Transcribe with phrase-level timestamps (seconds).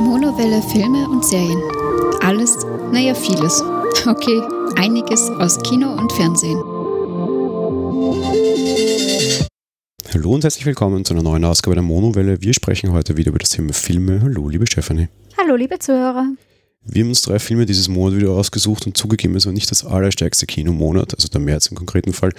[0.00, 1.62] Monowelle Filme und Serien.
[2.22, 2.56] Alles,
[2.90, 3.62] naja, vieles.
[4.04, 4.42] Okay,
[4.74, 6.58] einiges aus Kino und Fernsehen.
[10.12, 12.42] Hallo und herzlich willkommen zu einer neuen Ausgabe der Monowelle.
[12.42, 14.22] Wir sprechen heute wieder über das Thema Filme.
[14.22, 15.06] Hallo, liebe Stefanie.
[15.38, 16.32] Hallo, liebe Zuhörer.
[16.88, 19.84] Wir haben uns drei Filme dieses Monat wieder ausgesucht und zugegeben, es war nicht das
[19.84, 22.30] allerstärkste Kinomonat, also der März im konkreten Fall.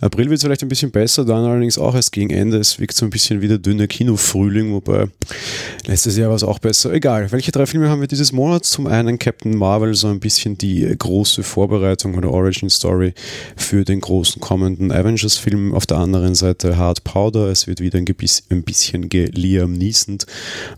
[0.00, 2.56] April wird es vielleicht ein bisschen besser, dann allerdings auch erst gegen Ende.
[2.58, 5.08] Es wirkt so ein bisschen wie der dünne Kinofrühling, wobei
[5.86, 6.92] letztes Jahr war es auch besser.
[6.94, 8.64] Egal, welche drei Filme haben wir dieses Monat?
[8.64, 13.12] Zum einen Captain Marvel, so ein bisschen die große Vorbereitung oder Origin Story
[13.56, 15.74] für den großen kommenden Avengers-Film.
[15.74, 18.06] Auf der anderen Seite Hard Powder, es wird wieder ein,
[18.50, 20.18] ein bisschen Liam Neeson.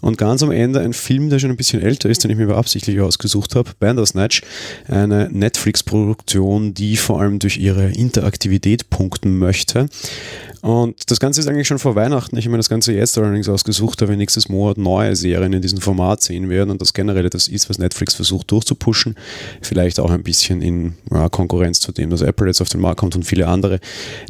[0.00, 2.46] Und ganz am Ende ein Film, der schon ein bisschen älter ist, den ich mir
[2.46, 4.40] beabsichtigt aus ausgesucht habe, Bandersnatch,
[4.88, 9.88] eine Netflix-Produktion, die vor allem durch ihre Interaktivität punkten möchte.
[10.62, 12.36] Und das Ganze ist eigentlich schon vor Weihnachten.
[12.36, 15.60] Ich habe mir das Ganze jetzt allerdings ausgesucht, da wir nächstes Monat neue Serien in
[15.60, 19.16] diesem Format sehen werden und das generell das ist, was Netflix versucht durchzupushen.
[19.60, 23.00] Vielleicht auch ein bisschen in ja, Konkurrenz zu dem, dass Apple jetzt auf den Markt
[23.00, 23.80] kommt und viele andere,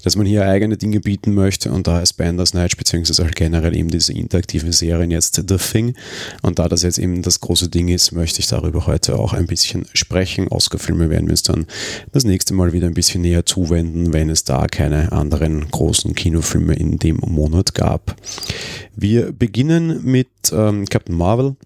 [0.04, 3.90] dass man hier eigene Dinge bieten möchte und da ist Bandersnatch beziehungsweise halt generell eben
[3.90, 5.94] diese interaktiven Serien jetzt The Thing.
[6.40, 9.46] Und da das jetzt eben das große Ding ist, möchte ich darüber heute auch ein
[9.46, 10.48] bisschen sprechen.
[10.48, 11.66] Oscar-Filme werden wir uns dann
[12.12, 16.74] das nächste Mal wieder ein bisschen näher zuwenden, wenn es da keine anderen großen Kinofilme
[16.74, 18.14] in dem Monat gab.
[18.94, 21.56] Wir beginnen mit ähm, Captain Marvel.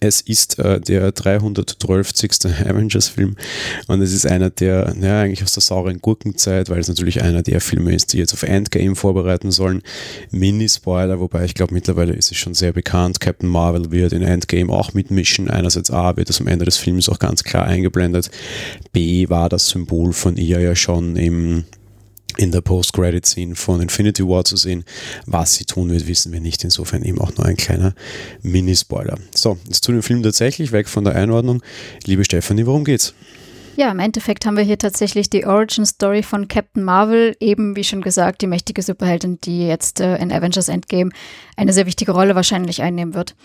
[0.00, 2.12] Es ist äh, der 312.
[2.66, 3.34] Avengers-Film
[3.86, 7.42] und es ist einer der, naja, eigentlich aus der sauren Gurkenzeit, weil es natürlich einer
[7.42, 9.82] der Filme ist, die jetzt auf Endgame vorbereiten sollen.
[10.32, 13.20] Mini-Spoiler, wobei ich glaube, mittlerweile ist es schon sehr bekannt.
[13.20, 15.48] Captain Marvel wird in Endgame auch mitmischen.
[15.48, 18.30] Einerseits A, wird das am Ende des Films auch ganz klar eingeblendet.
[18.92, 21.64] B, war das Symbol von ihr ja schon im
[22.38, 24.84] in der Post-Credit-Scene von Infinity War zu sehen.
[25.26, 26.64] Was sie tun wird, wissen wir nicht.
[26.64, 27.94] Insofern eben auch nur ein kleiner
[28.42, 29.18] Mini-Spoiler.
[29.34, 31.62] So, jetzt zu dem Film tatsächlich, weg von der Einordnung.
[32.06, 33.12] Liebe Stefanie, worum geht's?
[33.76, 37.84] Ja, im Endeffekt haben wir hier tatsächlich die Origin Story von Captain Marvel, eben wie
[37.84, 41.10] schon gesagt, die mächtige Superheldin, die jetzt äh, in Avengers Endgame
[41.56, 43.36] eine sehr wichtige Rolle wahrscheinlich einnehmen wird.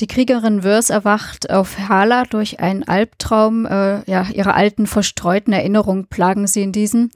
[0.00, 3.64] Die Kriegerin Vers erwacht auf Hala durch einen Albtraum.
[3.64, 7.10] Äh, ja, ihre alten, verstreuten Erinnerungen plagen sie in diesen.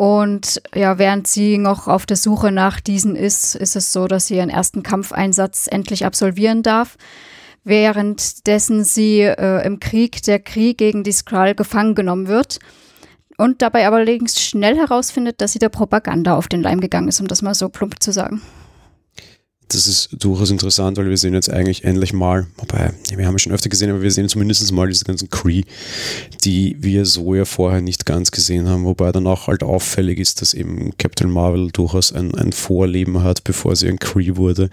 [0.00, 4.28] Und ja, während sie noch auf der Suche nach diesen ist, ist es so, dass
[4.28, 6.96] sie ihren ersten Kampfeinsatz endlich absolvieren darf.
[7.64, 12.60] Währenddessen sie äh, im Krieg, der Krieg gegen die Skrull gefangen genommen wird.
[13.36, 17.26] Und dabei allerdings schnell herausfindet, dass sie der Propaganda auf den Leim gegangen ist, um
[17.26, 18.40] das mal so plump zu sagen
[19.72, 23.52] das ist durchaus interessant, weil wir sehen jetzt eigentlich endlich mal, wobei, wir haben schon
[23.52, 25.62] öfter gesehen, aber wir sehen zumindest mal diese ganzen Cree,
[26.44, 30.42] die wir so ja vorher nicht ganz gesehen haben, wobei dann auch halt auffällig ist,
[30.42, 34.70] dass eben Captain Marvel durchaus ein, ein Vorleben hat, bevor sie ein Cree wurde.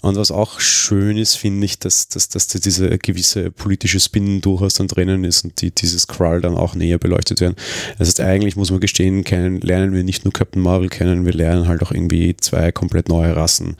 [0.00, 4.74] Und was auch schön ist, finde ich, dass, dass, dass diese gewisse politische Spin durchaus
[4.74, 7.56] dann drinnen ist und die, dieses Skrull dann auch näher beleuchtet werden.
[7.98, 9.22] Das heißt, eigentlich muss man gestehen,
[9.60, 13.36] lernen wir nicht nur Captain Marvel kennen, wir lernen halt auch irgendwie zwei komplett neue
[13.36, 13.76] Rassen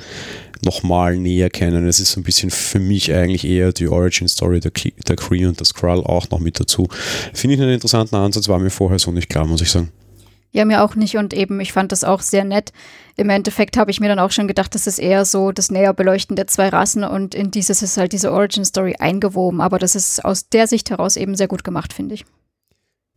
[0.65, 1.87] nochmal näher kennen.
[1.87, 4.73] Es ist so ein bisschen für mich eigentlich eher die Origin Story der,
[5.09, 6.89] der Kree und der Skrull auch noch mit dazu.
[7.33, 9.91] Finde ich einen interessanten Ansatz, war mir vorher so nicht klar, muss ich sagen.
[10.53, 12.73] Ja, mir auch nicht und eben, ich fand das auch sehr nett.
[13.17, 16.35] Im Endeffekt habe ich mir dann auch schon gedacht, das ist eher so das Näherbeleuchten
[16.35, 20.25] der zwei Rassen und in dieses ist halt diese Origin Story eingewoben, aber das ist
[20.25, 22.25] aus der Sicht heraus eben sehr gut gemacht, finde ich.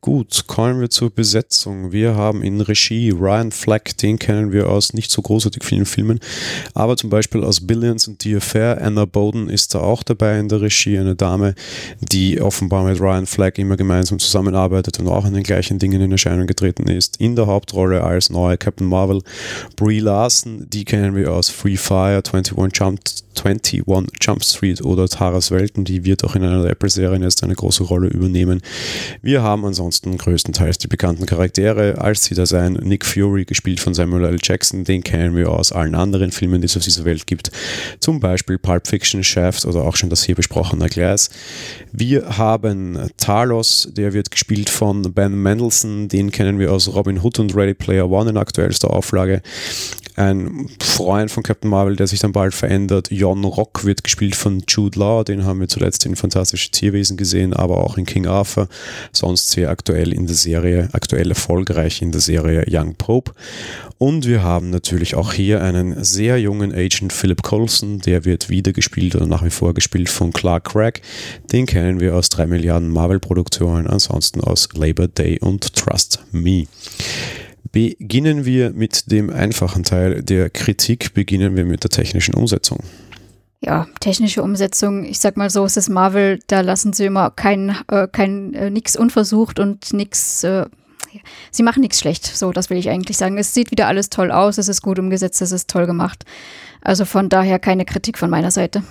[0.04, 1.94] Gut, kommen wir zur Besetzung.
[1.94, 6.20] Wir haben in Regie Ryan Fleck, den kennen wir aus nicht so großartig vielen Filmen,
[6.74, 8.82] aber zum Beispiel aus Billions und The Affair.
[8.82, 11.56] Anna Bowden ist da auch dabei in der Regie, eine Dame,
[12.02, 16.12] die offenbar mit Ryan Fleck immer gemeinsam zusammenarbeitet und auch in den gleichen Dingen in
[16.12, 17.22] Erscheinung getreten ist.
[17.22, 19.22] In der Hauptrolle als neue Captain Marvel
[19.78, 23.00] Brie Larson, die kennen wir aus Free Fire, 21 Jump,
[23.42, 23.84] 21
[24.20, 27.84] Jump Street oder Taras Welten, die wird auch in einer der Apple-Serien jetzt eine große
[27.86, 28.62] Rolle übernehmen.
[29.22, 33.80] Wir haben ansonsten ansonsten größtenteils die bekannten Charaktere, als sie da sein Nick Fury, gespielt
[33.80, 34.38] von Samuel L.
[34.42, 37.52] Jackson, den kennen wir aus allen anderen Filmen, die es auf dieser Welt gibt,
[38.00, 41.30] zum Beispiel Pulp Fiction, Shaft oder auch schon das hier besprochene Glass.
[41.92, 47.38] Wir haben Talos, der wird gespielt von Ben Mendelssohn, den kennen wir aus Robin Hood
[47.38, 49.44] und Ready Player One in aktuellster Auflage
[50.16, 53.10] ein Freund von Captain Marvel, der sich dann bald verändert.
[53.12, 57.54] Jon Rock wird gespielt von Jude Law, den haben wir zuletzt in Fantastische Tierwesen gesehen,
[57.54, 58.68] aber auch in King Arthur.
[59.12, 63.34] Sonst sehr aktuell in der Serie, aktuell erfolgreich in der Serie Young Pope.
[63.98, 68.74] Und wir haben natürlich auch hier einen sehr jungen Agent Philip Coulson, der wird wieder
[68.74, 71.02] gespielt oder nach wie vor gespielt von Clark Craig.
[71.52, 76.66] Den kennen wir aus drei Milliarden Marvel-Produktionen, ansonsten aus Labor Day und Trust Me.
[77.72, 82.80] Beginnen wir mit dem einfachen Teil der Kritik, beginnen wir mit der technischen Umsetzung.
[83.62, 87.76] Ja, technische Umsetzung, ich sag mal so, es ist Marvel, da lassen sie immer kein,
[87.88, 90.66] äh, kein äh, nix unversucht und nix, äh,
[91.50, 93.38] sie machen nichts schlecht, so, das will ich eigentlich sagen.
[93.38, 96.26] Es sieht wieder alles toll aus, es ist gut umgesetzt, es ist toll gemacht.
[96.82, 98.84] Also von daher keine Kritik von meiner Seite.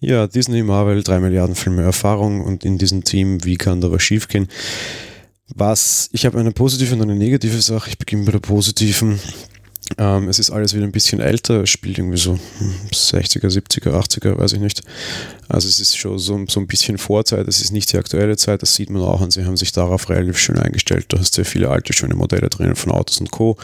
[0.00, 4.02] Ja, Disney, Marvel, drei Milliarden Filme Erfahrung und in diesem Team, wie kann da was
[4.02, 4.48] schiefgehen?
[5.54, 7.90] Was, ich habe eine positive und eine negative Sache.
[7.90, 9.18] Ich beginne bei der positiven.
[9.98, 12.38] Ähm, es ist alles wieder ein bisschen älter, es spielt irgendwie so
[12.92, 14.82] 60er, 70er, 80er, weiß ich nicht.
[15.48, 18.62] Also es ist schon so, so ein bisschen Vorzeit, es ist nicht die aktuelle Zeit,
[18.62, 21.06] das sieht man auch und sie haben sich darauf relativ schön eingestellt.
[21.08, 23.56] Du hast sehr viele alte, schöne Modelle drinnen von Autos und Co.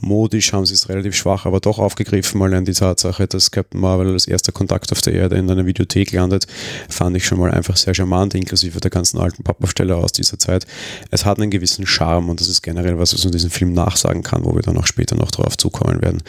[0.00, 3.80] Modisch haben sie es relativ schwach, aber doch aufgegriffen, mal an die Tatsache, dass Captain
[3.80, 6.46] Marvel als erster Kontakt auf der Erde in einer Videothek landet,
[6.90, 10.66] fand ich schon mal einfach sehr charmant, inklusive der ganzen alten Pappaufsteller aus dieser Zeit.
[11.10, 14.22] Es hat einen gewissen Charme und das ist generell was, was man diesem Film nachsagen
[14.22, 16.22] kann, wo wir dann auch später noch drauf zukommen werden.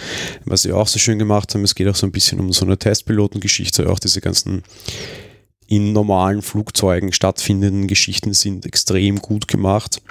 [0.45, 2.65] Was sie auch so schön gemacht haben, es geht auch so ein bisschen um so
[2.65, 4.63] eine Testpilotengeschichte, auch diese ganzen
[5.67, 10.01] in normalen Flugzeugen stattfindenden Geschichten sind extrem gut gemacht.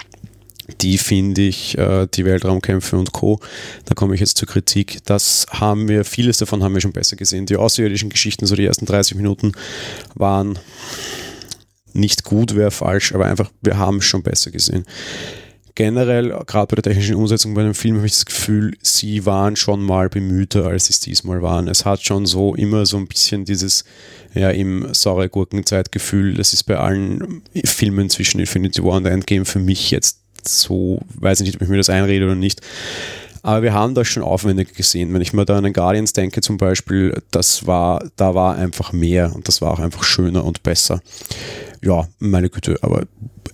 [0.81, 3.39] Die finde ich, äh, die Weltraumkämpfe und Co.
[3.85, 4.99] Da komme ich jetzt zur Kritik.
[5.05, 7.45] Das haben wir, vieles davon haben wir schon besser gesehen.
[7.45, 9.51] Die außerirdischen Geschichten, so die ersten 30 Minuten,
[10.15, 10.57] waren
[11.93, 14.85] nicht gut, wäre falsch, aber einfach, wir haben es schon besser gesehen
[15.75, 19.55] generell, gerade bei der technischen Umsetzung bei dem Film, habe ich das Gefühl, sie waren
[19.55, 21.67] schon mal bemühter, als sie es diesmal waren.
[21.67, 23.83] Es hat schon so immer so ein bisschen dieses,
[24.33, 26.35] ja, im saure Gurkenzeitgefühl.
[26.35, 31.39] Das ist bei allen Filmen zwischen Infinity War und Endgame für mich jetzt so, weiß
[31.41, 32.61] ich nicht, ob ich mir das einrede oder nicht.
[33.43, 35.13] Aber wir haben das schon aufwendig gesehen.
[35.13, 38.93] Wenn ich mir da an den Guardians denke zum Beispiel, das war, da war einfach
[38.93, 41.01] mehr und das war auch einfach schöner und besser.
[41.83, 43.05] Ja, meine Güte, aber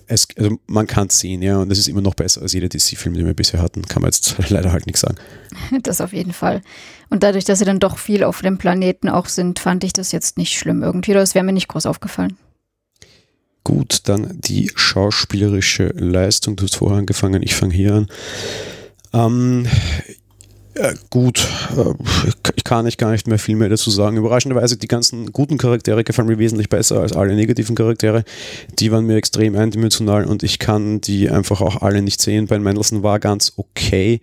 [0.05, 2.69] es, also man kann es sehen, ja, und es ist immer noch besser als jeder
[2.69, 3.81] DC-Film, den wir bisher hatten.
[3.83, 5.17] Kann man jetzt leider halt nichts sagen.
[5.81, 6.61] Das auf jeden Fall.
[7.09, 10.11] Und dadurch, dass sie dann doch viel auf dem Planeten auch sind, fand ich das
[10.11, 11.13] jetzt nicht schlimm irgendwie.
[11.13, 12.37] Das wäre mir nicht groß aufgefallen.
[13.63, 16.55] Gut, dann die schauspielerische Leistung.
[16.55, 18.07] Du hast vorher angefangen, ich fange hier an.
[19.11, 19.67] Ähm,
[21.09, 21.47] gut,
[21.77, 21.93] äh,
[22.55, 24.17] ich kann nicht gar nicht mehr viel mehr dazu sagen.
[24.17, 28.23] Überraschenderweise, die ganzen guten Charaktere gefallen mir wesentlich besser als alle negativen Charaktere.
[28.79, 32.47] Die waren mir extrem eindimensional und ich kann die einfach auch alle nicht sehen.
[32.47, 34.21] Ben Mendelssohn war ganz okay.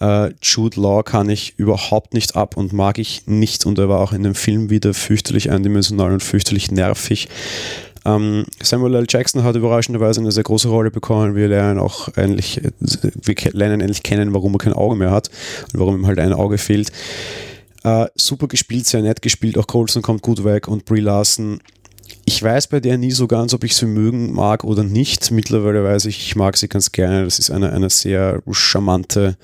[0.00, 4.00] Äh, Jude Law kann ich überhaupt nicht ab und mag ich nicht und er war
[4.00, 7.28] auch in dem Film wieder fürchterlich eindimensional und fürchterlich nervig.
[8.06, 9.06] Ähm, Samuel L.
[9.08, 11.34] Jackson hat überraschenderweise eine sehr große Rolle bekommen.
[11.34, 15.28] Wir lernen auch endlich, wir lernen endlich kennen, warum er kein Auge mehr hat
[15.72, 16.92] und warum ihm halt ein Auge fehlt.
[17.82, 19.58] Äh, super gespielt, sehr nett gespielt.
[19.58, 21.60] Auch Colson kommt gut weg und Brie Larson.
[22.24, 25.32] Ich weiß bei der nie so ganz, ob ich sie mögen mag oder nicht.
[25.32, 27.24] Mittlerweile weiß ich, ich mag sie ganz gerne.
[27.24, 29.36] Das ist eine, eine sehr charmante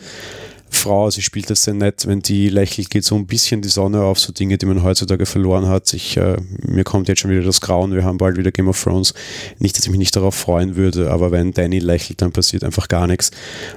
[0.75, 4.03] Frau, sie spielt das sehr nett, wenn die lächelt, geht so ein bisschen die Sonne
[4.03, 5.93] auf, so Dinge, die man heutzutage verloren hat.
[5.93, 6.37] Ich, äh,
[6.67, 9.15] mir kommt jetzt schon wieder das Grauen, wir haben bald wieder Game of Thrones.
[9.59, 12.89] Nicht, dass ich mich nicht darauf freuen würde, aber wenn Danny lächelt, dann passiert einfach
[12.89, 13.31] gar nichts.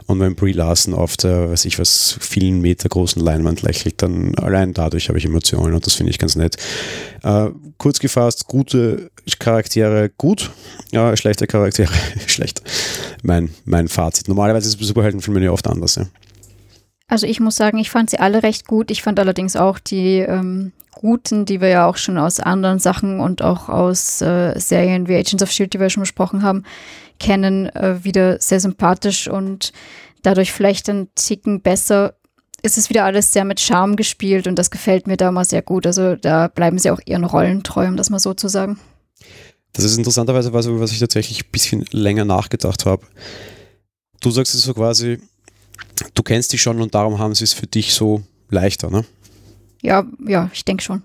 [0.07, 4.33] Und wenn Brie Larson auf der, weiß ich was, vielen Meter großen Leinwand lächelt, dann
[4.35, 6.57] allein dadurch habe ich Emotionen und das finde ich ganz nett.
[7.23, 10.51] Äh, kurz gefasst, gute Charaktere gut,
[10.91, 11.91] ja, schlechte Charaktere
[12.27, 12.61] schlecht.
[13.23, 14.27] Mein, mein Fazit.
[14.27, 16.05] Normalerweise ist Superheldenfilmen ja oft anders, ja.
[17.07, 18.89] Also ich muss sagen, ich fand sie alle recht gut.
[18.89, 23.19] Ich fand allerdings auch die ähm, guten, die wir ja auch schon aus anderen Sachen
[23.19, 26.63] und auch aus äh, Serien wie Agents of Shield, die wir schon besprochen haben,
[27.19, 29.71] kennen, äh, wieder sehr sympathisch und
[30.23, 32.15] dadurch vielleicht ein Ticken besser.
[32.63, 35.61] Es ist wieder alles sehr mit Charme gespielt und das gefällt mir da mal sehr
[35.61, 35.85] gut.
[35.85, 38.79] Also da bleiben sie auch ihren Rollen treu, um das mal so zu sagen.
[39.73, 43.05] Das ist interessanterweise was, über was ich tatsächlich ein bisschen länger nachgedacht habe.
[44.21, 45.19] Du sagst es so quasi,
[46.13, 49.05] du kennst die schon und darum haben sie es für dich so leichter, ne?
[49.81, 51.03] Ja, ja, ich denke schon.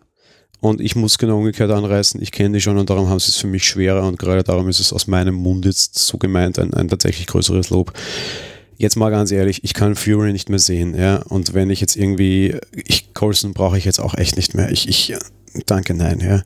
[0.60, 3.36] Und ich muss genau umgekehrt anreißen, ich kenne die schon und darum haben sie es
[3.36, 6.74] für mich schwerer und gerade darum ist es aus meinem Mund jetzt so gemeint ein,
[6.74, 7.94] ein tatsächlich größeres Lob.
[8.76, 11.16] Jetzt mal ganz ehrlich, ich kann Fury nicht mehr sehen, ja.
[11.28, 14.70] Und wenn ich jetzt irgendwie, ich Colson brauche ich jetzt auch echt nicht mehr.
[14.70, 15.14] Ich, ich,
[15.66, 16.42] danke, nein, ja.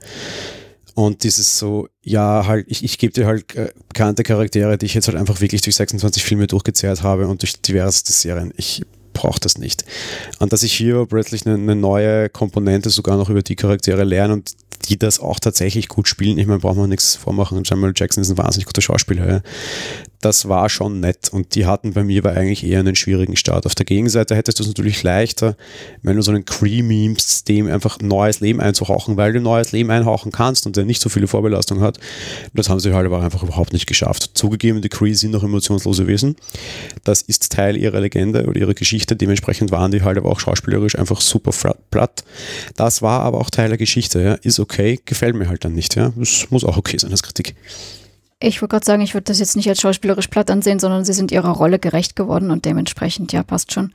[0.94, 4.94] Und dieses so, ja, halt, ich, ich gebe dir halt äh, bekannte Charaktere, die ich
[4.94, 8.52] jetzt halt einfach wirklich durch 26 Filme durchgezehrt habe und durch diverse Serien.
[8.56, 8.82] Ich
[9.12, 9.84] brauche das nicht.
[10.38, 14.34] Und dass ich hier plötzlich eine, eine, neue Komponente sogar noch über die Charaktere lerne
[14.34, 14.52] und
[14.88, 16.38] die das auch tatsächlich gut spielen.
[16.38, 17.64] Ich meine, braucht man nichts vormachen.
[17.64, 19.28] Samuel Jackson ist ein wahnsinnig guter Schauspieler.
[19.28, 19.40] Ja.
[20.20, 23.66] Das war schon nett und die hatten bei mir aber eigentlich eher einen schwierigen Start.
[23.66, 25.56] Auf der Gegenseite hättest du es natürlich leichter,
[26.02, 30.66] wenn du so einen Creamy-System einfach neues Leben einzuhauchen, weil du neues Leben einhauchen kannst
[30.66, 31.98] und der nicht so viele Vorbelastungen hat.
[32.54, 34.30] Das haben sie halt aber einfach überhaupt nicht geschafft.
[34.34, 36.36] Zugegeben, die Cree sind noch emotionslose Wesen.
[37.04, 39.16] Das ist Teil ihrer Legende oder ihrer Geschichte.
[39.16, 41.50] Dementsprechend waren die halt aber auch schauspielerisch einfach super
[41.90, 42.24] platt.
[42.76, 44.20] Das war aber auch Teil der Geschichte.
[44.20, 44.34] Ja.
[44.34, 45.96] Ist okay, gefällt mir halt dann nicht.
[45.96, 46.12] Ja.
[46.16, 47.54] Das muss auch okay sein als Kritik.
[48.40, 51.12] Ich wollte gerade sagen, ich würde das jetzt nicht als schauspielerisch platt ansehen, sondern sie
[51.12, 53.92] sind ihrer Rolle gerecht geworden und dementsprechend, ja, passt schon.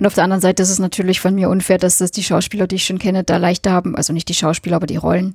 [0.00, 2.66] Und auf der anderen Seite ist es natürlich von mir unfair, dass das die Schauspieler,
[2.66, 3.94] die ich schon kenne, da leichter haben.
[3.94, 5.34] Also nicht die Schauspieler, aber die Rollen.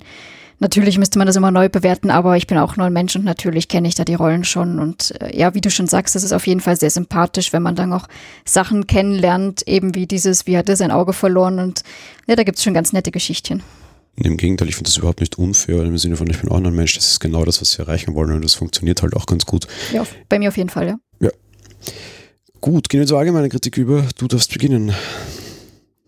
[0.60, 3.24] Natürlich müsste man das immer neu bewerten, aber ich bin auch nur ein Mensch und
[3.24, 4.80] natürlich kenne ich da die Rollen schon.
[4.80, 7.62] Und äh, ja, wie du schon sagst, es ist auf jeden Fall sehr sympathisch, wenn
[7.62, 8.08] man dann auch
[8.44, 11.84] Sachen kennenlernt, eben wie dieses, wie hat er sein Auge verloren und
[12.26, 13.62] ja, da gibt es schon ganz nette Geschichtchen.
[14.22, 16.74] Im Gegenteil, ich finde das überhaupt nicht unfair, im Sinne von, ich bin auch ein
[16.74, 19.46] Mensch, das ist genau das, was sie erreichen wollen und das funktioniert halt auch ganz
[19.46, 19.68] gut.
[19.92, 20.98] Ja, bei mir auf jeden Fall, ja.
[21.20, 21.30] Ja.
[22.60, 24.04] Gut, gehen wir zur allgemeinen Kritik über.
[24.18, 24.92] Du darfst beginnen.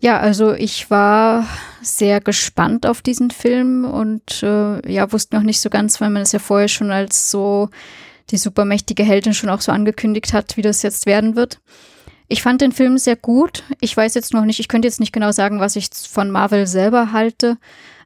[0.01, 1.47] Ja, also ich war
[1.81, 6.23] sehr gespannt auf diesen Film und äh, ja, wusste noch nicht so ganz, weil man
[6.23, 7.69] es ja vorher schon als so
[8.31, 11.59] die supermächtige Heldin schon auch so angekündigt hat, wie das jetzt werden wird.
[12.27, 13.63] Ich fand den Film sehr gut.
[13.79, 16.65] Ich weiß jetzt noch nicht, ich könnte jetzt nicht genau sagen, was ich von Marvel
[16.65, 17.57] selber halte.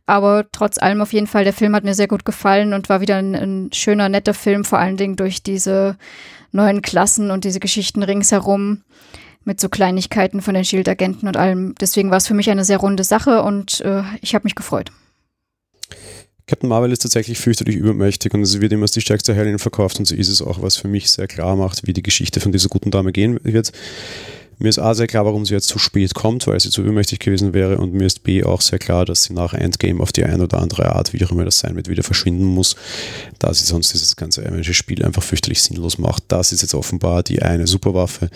[0.05, 3.01] Aber trotz allem auf jeden Fall, der Film hat mir sehr gut gefallen und war
[3.01, 5.97] wieder ein, ein schöner, netter Film, vor allen Dingen durch diese
[6.51, 8.83] neuen Klassen und diese Geschichten ringsherum
[9.45, 11.75] mit so Kleinigkeiten von den Shield-Agenten und allem.
[11.79, 14.91] Deswegen war es für mich eine sehr runde Sache und äh, ich habe mich gefreut.
[16.47, 19.97] Captain Marvel ist tatsächlich fürchterlich übermächtig und es wird immer als die stärkste Heldin verkauft
[19.97, 22.51] und so ist es auch, was für mich sehr klar macht, wie die Geschichte von
[22.51, 23.71] dieser guten Dame gehen wird.
[24.57, 27.19] Mir ist A sehr klar, warum sie jetzt zu spät kommt, weil sie zu übermächtig
[27.19, 27.77] gewesen wäre.
[27.77, 30.59] Und mir ist B auch sehr klar, dass sie nach Endgame auf die eine oder
[30.59, 32.75] andere Art, wie auch immer das sein wird, wieder verschwinden muss,
[33.39, 36.23] da sie sonst dieses ganze Avengers-Spiel einfach fürchterlich sinnlos macht.
[36.29, 38.29] Das ist jetzt offenbar die eine Superwaffe,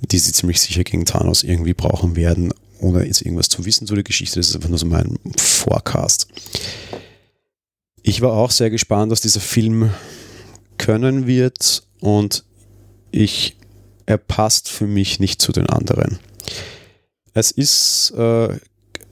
[0.00, 3.94] die sie ziemlich sicher gegen Thanos irgendwie brauchen werden, ohne jetzt irgendwas zu wissen zu
[3.94, 4.38] der Geschichte.
[4.38, 6.28] Das ist einfach nur so mein Forecast.
[8.02, 9.90] Ich war auch sehr gespannt, was dieser Film
[10.76, 12.44] können wird und
[13.10, 13.56] ich
[14.06, 16.18] er passt für mich nicht zu den anderen.
[17.32, 18.48] Es ist äh,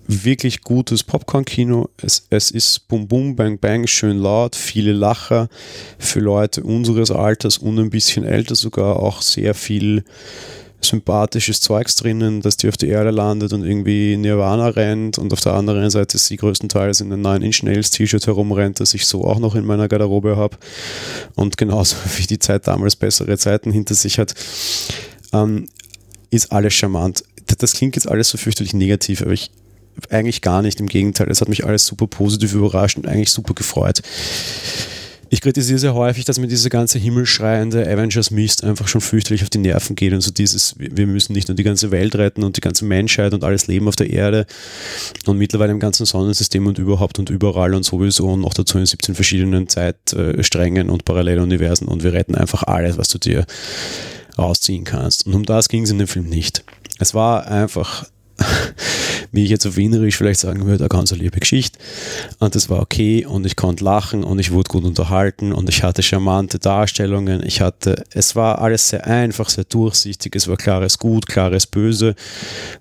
[0.07, 1.89] wirklich gutes Popcorn-Kino.
[2.01, 5.49] Es, es ist Bum Bum, Bang Bang, schön laut, viele Lacher
[5.99, 10.05] für Leute unseres Alters und ein bisschen älter sogar auch sehr viel
[10.85, 15.41] sympathisches Zeugs drinnen, dass die auf die Erde landet und irgendwie Nirvana rennt und auf
[15.41, 19.25] der anderen Seite sie größtenteils in einem 9 Inch Nails T-Shirt herumrennt, das ich so
[19.25, 20.57] auch noch in meiner Garderobe habe
[21.35, 24.35] und genauso wie die Zeit damals bessere Zeiten hinter sich hat,
[25.33, 25.69] ähm,
[26.31, 27.25] ist alles charmant.
[27.59, 29.51] Das klingt jetzt alles so fürchterlich negativ, aber ich
[30.11, 30.81] eigentlich gar nicht.
[30.81, 34.03] Im Gegenteil, es hat mich alles super positiv überrascht und eigentlich super gefreut.
[35.33, 39.57] Ich kritisiere sehr häufig, dass mir diese ganze himmelschreiende Avengers-Mist einfach schon fürchterlich auf die
[39.57, 42.61] Nerven geht und so dieses, wir müssen nicht nur die ganze Welt retten und die
[42.61, 44.45] ganze Menschheit und alles Leben auf der Erde
[45.25, 48.85] und mittlerweile im ganzen Sonnensystem und überhaupt und überall und sowieso und noch dazu in
[48.85, 53.47] 17 verschiedenen Zeitsträngen und Paralleluniversen und wir retten einfach alles, was du dir
[54.37, 55.27] rausziehen kannst.
[55.27, 56.63] Und um das ging es in dem Film nicht.
[56.99, 58.05] Es war einfach
[59.33, 61.79] wie ich jetzt auf Wienerisch vielleicht sagen würde, eine ganz liebe Geschichte.
[62.39, 65.83] Und das war okay und ich konnte lachen und ich wurde gut unterhalten und ich
[65.83, 67.43] hatte charmante Darstellungen.
[67.45, 72.15] Ich hatte, es war alles sehr einfach, sehr durchsichtig, es war klares Gut, klares Böse.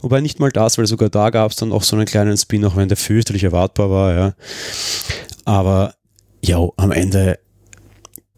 [0.01, 2.65] Wobei nicht mal das, weil sogar da gab es dann auch so einen kleinen Spin,
[2.65, 4.33] auch wenn der fürchterlich erwartbar war, ja.
[5.45, 5.95] Aber
[6.43, 7.39] ja, am Ende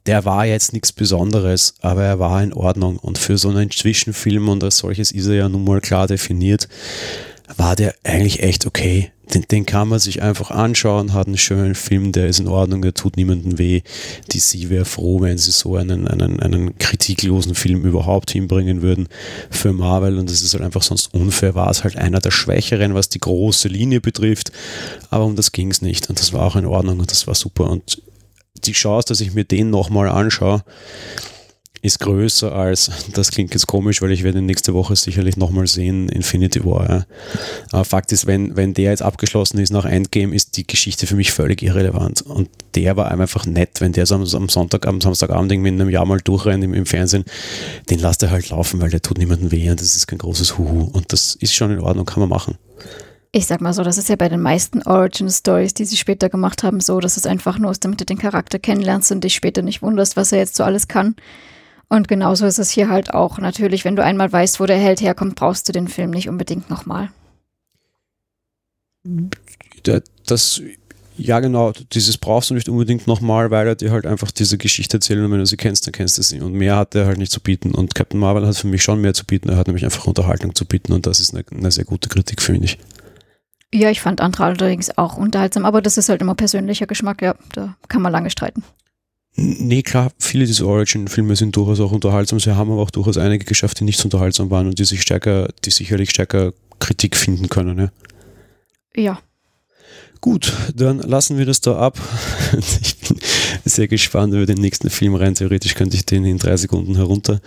[0.05, 2.97] der war jetzt nichts Besonderes, aber er war in Ordnung.
[2.97, 6.67] Und für so einen Zwischenfilm und als solches ist er ja nun mal klar definiert
[7.57, 9.11] war der eigentlich echt okay.
[9.33, 12.81] Den, den, kann man sich einfach anschauen, hat einen schönen Film, der ist in Ordnung,
[12.81, 13.81] der tut niemandem weh.
[14.31, 19.07] DC wäre froh, wenn sie so einen, einen, einen kritiklosen Film überhaupt hinbringen würden
[19.49, 22.93] für Marvel und das ist halt einfach sonst unfair, war es halt einer der Schwächeren,
[22.93, 24.51] was die große Linie betrifft,
[25.09, 27.33] aber um das ging es nicht und das war auch in Ordnung und das war
[27.33, 28.01] super und
[28.65, 30.63] die Chance, dass ich mir den nochmal anschaue,
[31.83, 36.09] ist größer als, das klingt jetzt komisch, weil ich werde nächste Woche sicherlich nochmal sehen,
[36.09, 36.89] Infinity War.
[36.89, 37.05] Ja.
[37.71, 41.15] Aber Fakt ist, wenn, wenn der jetzt abgeschlossen ist nach Endgame, ist die Geschichte für
[41.15, 42.21] mich völlig irrelevant.
[42.21, 45.89] Und der war einfach nett, wenn der so am, Sonntag, am Samstagabend irgendwie in einem
[45.89, 47.25] Jahr mal durchrennt im, im Fernsehen,
[47.89, 50.57] den lasst er halt laufen, weil der tut niemandem weh und das ist kein großes
[50.57, 50.89] Huhu.
[50.93, 52.57] Und das ist schon in Ordnung, kann man machen.
[53.33, 56.29] Ich sag mal so, das ist ja bei den meisten Origin Stories, die sie später
[56.29, 59.33] gemacht haben, so, dass es einfach nur ist, damit du den Charakter kennenlernst und dich
[59.33, 61.15] später nicht wunderst, was er jetzt so alles kann.
[61.89, 63.37] Und genauso ist es hier halt auch.
[63.37, 66.69] Natürlich, wenn du einmal weißt, wo der Held herkommt, brauchst du den Film nicht unbedingt
[66.69, 67.09] nochmal.
[70.25, 70.61] Das
[71.17, 71.73] Ja, genau.
[71.91, 75.31] Dieses brauchst du nicht unbedingt nochmal, weil er dir halt einfach diese Geschichte erzählt und
[75.31, 76.41] wenn du sie kennst, dann kennst du sie.
[76.41, 77.75] Und mehr hat er halt nicht zu bieten.
[77.75, 79.49] Und Captain Marvel hat für mich schon mehr zu bieten.
[79.49, 82.41] Er hat nämlich einfach Unterhaltung zu bieten und das ist eine, eine sehr gute Kritik,
[82.41, 82.79] finde ich.
[83.73, 87.35] Ja, ich fand andere allerdings auch unterhaltsam, aber das ist halt immer persönlicher Geschmack, ja,
[87.53, 88.63] da kann man lange streiten.
[89.35, 92.39] Nee, klar, viele dieser Origin-Filme sind durchaus auch unterhaltsam.
[92.39, 95.01] Sie haben aber auch durchaus einige geschafft, die nicht so unterhaltsam waren und die sich
[95.01, 97.79] stärker, die sicherlich stärker Kritik finden können.
[97.79, 97.91] Ja.
[98.95, 99.19] Ja.
[100.21, 101.99] Gut, dann lassen wir das da ab.
[102.81, 103.19] Ich bin
[103.65, 105.35] sehr gespannt über den nächsten Film rein.
[105.35, 107.41] Theoretisch könnte ich den in drei Sekunden herunter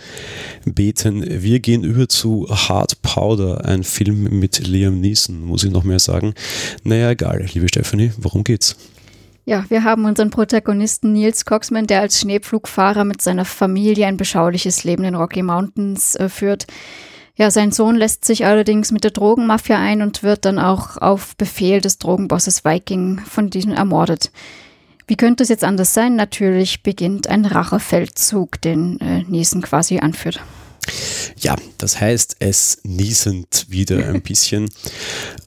[0.65, 1.25] beten.
[1.41, 5.41] Wir gehen über zu Hard Powder, ein Film mit Liam Neeson.
[5.41, 6.35] Muss ich noch mehr sagen?
[6.83, 8.75] Naja, egal, liebe Stephanie, worum geht's?
[9.47, 14.83] Ja, wir haben unseren Protagonisten Niels Coxman, der als Schneepflugfahrer mit seiner Familie ein beschauliches
[14.83, 16.67] Leben in Rocky Mountains äh, führt.
[17.37, 21.37] Ja, sein Sohn lässt sich allerdings mit der Drogenmafia ein und wird dann auch auf
[21.37, 24.33] Befehl des Drogenbosses Viking von diesem ermordet.
[25.07, 26.17] Wie könnte es jetzt anders sein?
[26.17, 30.41] Natürlich beginnt ein Rachefeldzug, den äh, Niesen quasi anführt.
[31.39, 34.69] Ja, das heißt, es niesend wieder ein bisschen.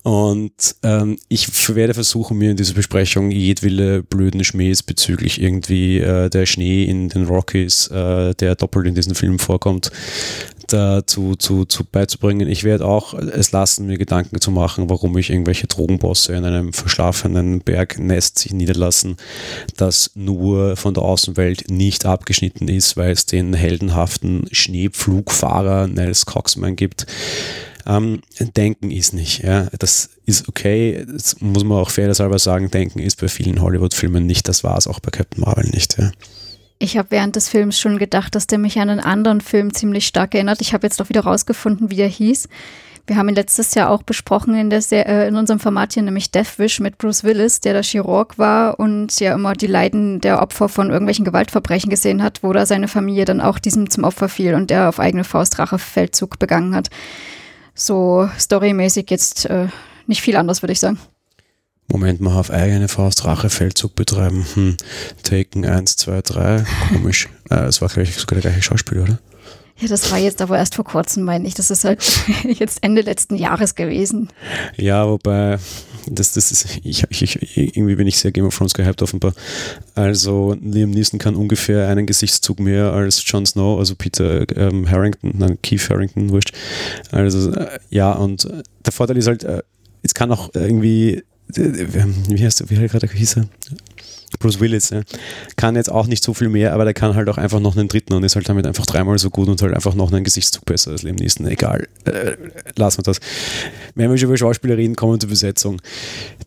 [0.03, 6.31] Und ähm, ich werde versuchen, mir in dieser Besprechung jedwille blöden Schmähs bezüglich irgendwie äh,
[6.31, 9.91] der Schnee in den Rockies, äh, der doppelt in diesem Film vorkommt,
[10.73, 12.49] dazu zu, zu beizubringen.
[12.49, 16.73] Ich werde auch es lassen, mir Gedanken zu machen, warum ich irgendwelche Drogenbosse in einem
[16.73, 19.17] verschlafenen Bergnest sich niederlassen,
[19.77, 26.77] das nur von der Außenwelt nicht abgeschnitten ist, weil es den heldenhaften Schneepflugfahrer Nels Coxman
[26.77, 27.07] gibt.
[27.87, 28.21] Ähm,
[28.57, 29.43] denken ist nicht.
[29.43, 29.69] Ja.
[29.79, 31.05] Das ist okay.
[31.11, 32.71] Das muss man auch fairerweise sagen.
[32.71, 34.49] Denken ist bei vielen Hollywood-Filmen nicht.
[34.49, 35.99] Das war es auch bei Captain Marvel nicht.
[35.99, 36.13] Ja.
[36.83, 40.07] Ich habe während des Films schon gedacht, dass der mich an einen anderen Film ziemlich
[40.07, 40.63] stark erinnert.
[40.63, 42.49] Ich habe jetzt doch wieder rausgefunden, wie der hieß.
[43.07, 46.31] Wir haben ihn letztes Jahr auch besprochen in, der, äh, in unserem Format hier, nämlich
[46.31, 50.41] Death Wish mit Bruce Willis, der der Chirurg war und ja immer die Leiden der
[50.41, 54.31] Opfer von irgendwelchen Gewaltverbrechen gesehen hat, wo da seine Familie dann auch diesem zum Opfer
[54.31, 56.89] fiel und der auf eigene Faust Rachefeldzug begangen hat.
[57.75, 59.67] So storymäßig jetzt äh,
[60.07, 60.99] nicht viel anders, würde ich sagen.
[61.91, 64.47] Moment mal, auf eigene Faust Rachefeldzug betreiben.
[64.55, 64.77] Hm.
[65.23, 66.65] Taken 1, 2, 3.
[66.93, 67.29] Komisch.
[67.51, 69.19] Äh, es war gleich sogar der gleiche Schauspieler, oder?
[69.81, 71.55] Ja, das war jetzt aber erst vor kurzem, meine ich.
[71.55, 72.01] Das ist halt
[72.59, 74.29] jetzt Ende letzten Jahres gewesen.
[74.77, 75.59] Ja, wobei,
[76.07, 79.33] das, das ist, ich, ich, irgendwie bin ich sehr Game of Thrones gehypt offenbar.
[79.95, 85.33] Also Liam Neeson kann ungefähr einen Gesichtszug mehr als Jon Snow, also Peter ähm, Harrington,
[85.39, 86.53] nein, Keith Harrington, wurscht.
[87.11, 89.63] Also äh, ja, und äh, der Vorteil ist halt, äh,
[90.03, 91.23] es kann auch irgendwie
[91.57, 93.49] wie heißt der, wie gerade hieß er?
[94.39, 95.03] Bruce Willis, ja.
[95.57, 97.89] kann jetzt auch nicht so viel mehr, aber der kann halt auch einfach noch einen
[97.89, 100.65] dritten und ist halt damit einfach dreimal so gut und halt einfach noch einen Gesichtszug
[100.65, 101.47] besser als Liam Neeson.
[101.47, 102.37] Egal, äh,
[102.77, 103.21] lassen wir das.
[103.95, 105.83] Wenn wir schon über Schauspieler reden, kommen wir zur Besetzung.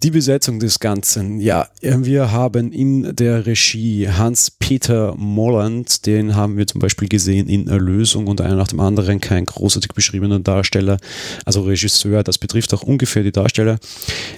[0.02, 6.67] Die Besetzung des Ganzen, ja, wir haben in der Regie Hans-Peter Molland, den haben wir
[6.67, 10.98] zum Beispiel gesehen in Erlösung und einer nach dem anderen, kein großartig beschriebener Darsteller,
[11.46, 13.78] also Regisseur, das betrifft auch ungefähr die Darsteller.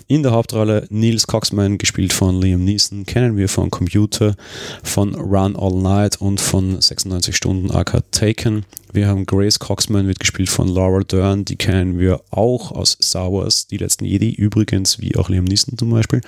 [0.08, 4.36] In der Hauptrolle Nils Coxman, gespielt von Liam Neeson, kennen kennen wir von Computer,
[4.82, 8.63] von Run All Night und von 96 Stunden Arcade Taken.
[8.93, 13.34] Wir haben Grace Coxman, wird gespielt von Laura Dern, die kennen wir auch aus Star
[13.34, 16.21] Wars, die letzten Jedi, übrigens wie auch Liam Neeson zum Beispiel.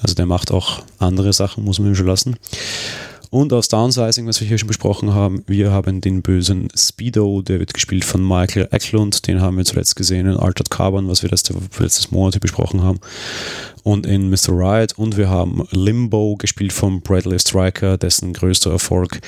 [0.00, 2.36] Also der macht auch andere Sachen, muss man ihm schon lassen.
[3.28, 7.58] Und aus Downsizing, was wir hier schon besprochen haben, wir haben den bösen Speedo, der
[7.58, 11.28] wird gespielt von Michael Eklund, den haben wir zuletzt gesehen in Altered Carbon, was wir
[11.28, 13.00] letzte, letztes Monat besprochen haben
[13.86, 14.48] und in Mr.
[14.48, 19.20] Riot und wir haben Limbo gespielt von Bradley Stryker, dessen größter Erfolg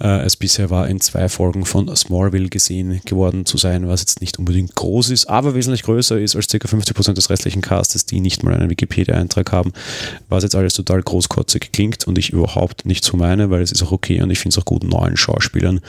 [0.00, 4.20] äh, es bisher war, in zwei Folgen von Smallville gesehen geworden zu sein, was jetzt
[4.20, 6.58] nicht unbedingt groß ist, aber wesentlich größer ist als ca.
[6.58, 9.72] 50% des restlichen Castes, die nicht mal einen Wikipedia-Eintrag haben,
[10.28, 13.82] was jetzt alles total großkotzig klingt und ich überhaupt nicht so meine, weil es ist
[13.82, 15.80] auch okay und ich finde es auch gut neuen Schauspielern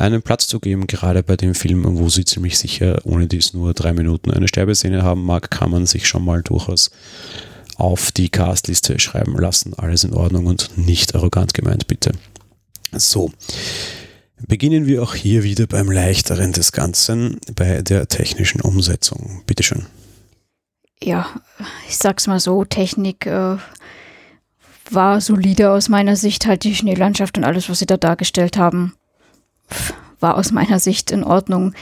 [0.00, 3.74] einen Platz zu geben, gerade bei dem Film, wo sie ziemlich sicher ohne dies nur
[3.74, 6.90] drei Minuten eine Sterbeszene haben mag, kann man sich schon mal durchaus
[7.76, 9.74] auf die Castliste schreiben lassen.
[9.74, 12.12] Alles in Ordnung und nicht arrogant gemeint, bitte.
[12.92, 13.32] So.
[14.46, 19.42] Beginnen wir auch hier wieder beim Leichteren des Ganzen, bei der technischen Umsetzung.
[19.46, 19.86] Bitteschön.
[21.02, 21.28] Ja,
[21.88, 23.56] ich sag's mal so, Technik äh,
[24.90, 28.94] war solide aus meiner Sicht, halt die Schneelandschaft und alles, was sie da dargestellt haben
[30.20, 31.74] war aus meiner Sicht in Ordnung.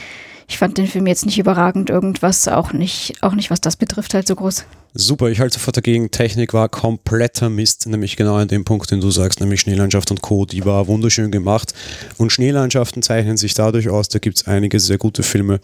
[0.47, 4.15] Ich fand den Film jetzt nicht überragend, irgendwas auch nicht, auch nicht, was das betrifft,
[4.15, 4.65] halt so groß.
[4.95, 6.09] Super, ich halte sofort dagegen.
[6.09, 10.21] Technik war kompletter Mist, nämlich genau an dem Punkt, den du sagst, nämlich Schneelandschaft und
[10.21, 10.45] Co.
[10.45, 11.73] Die war wunderschön gemacht.
[12.17, 15.59] Und Schneelandschaften zeichnen sich dadurch aus, da gibt es einige sehr gute Filme.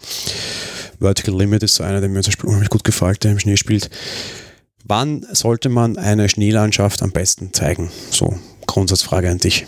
[1.00, 3.56] Vertical Limit ist so einer, der mir zum Beispiel unheimlich gut gefällt, der im Schnee
[3.56, 3.90] spielt
[4.88, 7.90] Wann sollte man eine Schneelandschaft am besten zeigen?
[8.10, 9.66] So, Grundsatzfrage an dich.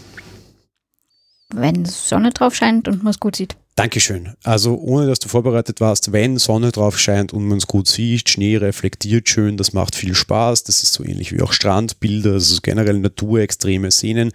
[1.54, 3.56] Wenn Sonne drauf scheint und man es gut sieht.
[3.74, 4.34] Dankeschön.
[4.42, 8.28] Also ohne dass du vorbereitet warst, wenn Sonne drauf scheint und man es gut sieht,
[8.28, 10.64] Schnee reflektiert schön, das macht viel Spaß.
[10.64, 14.32] Das ist so ähnlich wie auch Strandbilder, also generell naturextreme Szenen.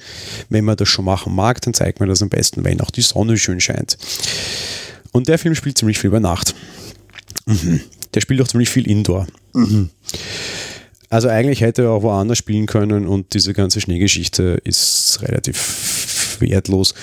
[0.47, 3.01] Wenn man das schon machen mag, dann zeigt man das am besten, wenn auch die
[3.01, 3.97] Sonne schön scheint.
[5.11, 6.55] Und der Film spielt ziemlich viel bei Nacht.
[7.45, 7.81] Mhm.
[8.13, 9.27] Der spielt auch ziemlich viel Indoor.
[9.53, 9.89] Mhm.
[11.09, 16.02] Also eigentlich hätte er auch woanders spielen können und diese ganze Schneegeschichte ist relativ
[16.41, 16.93] wertlos.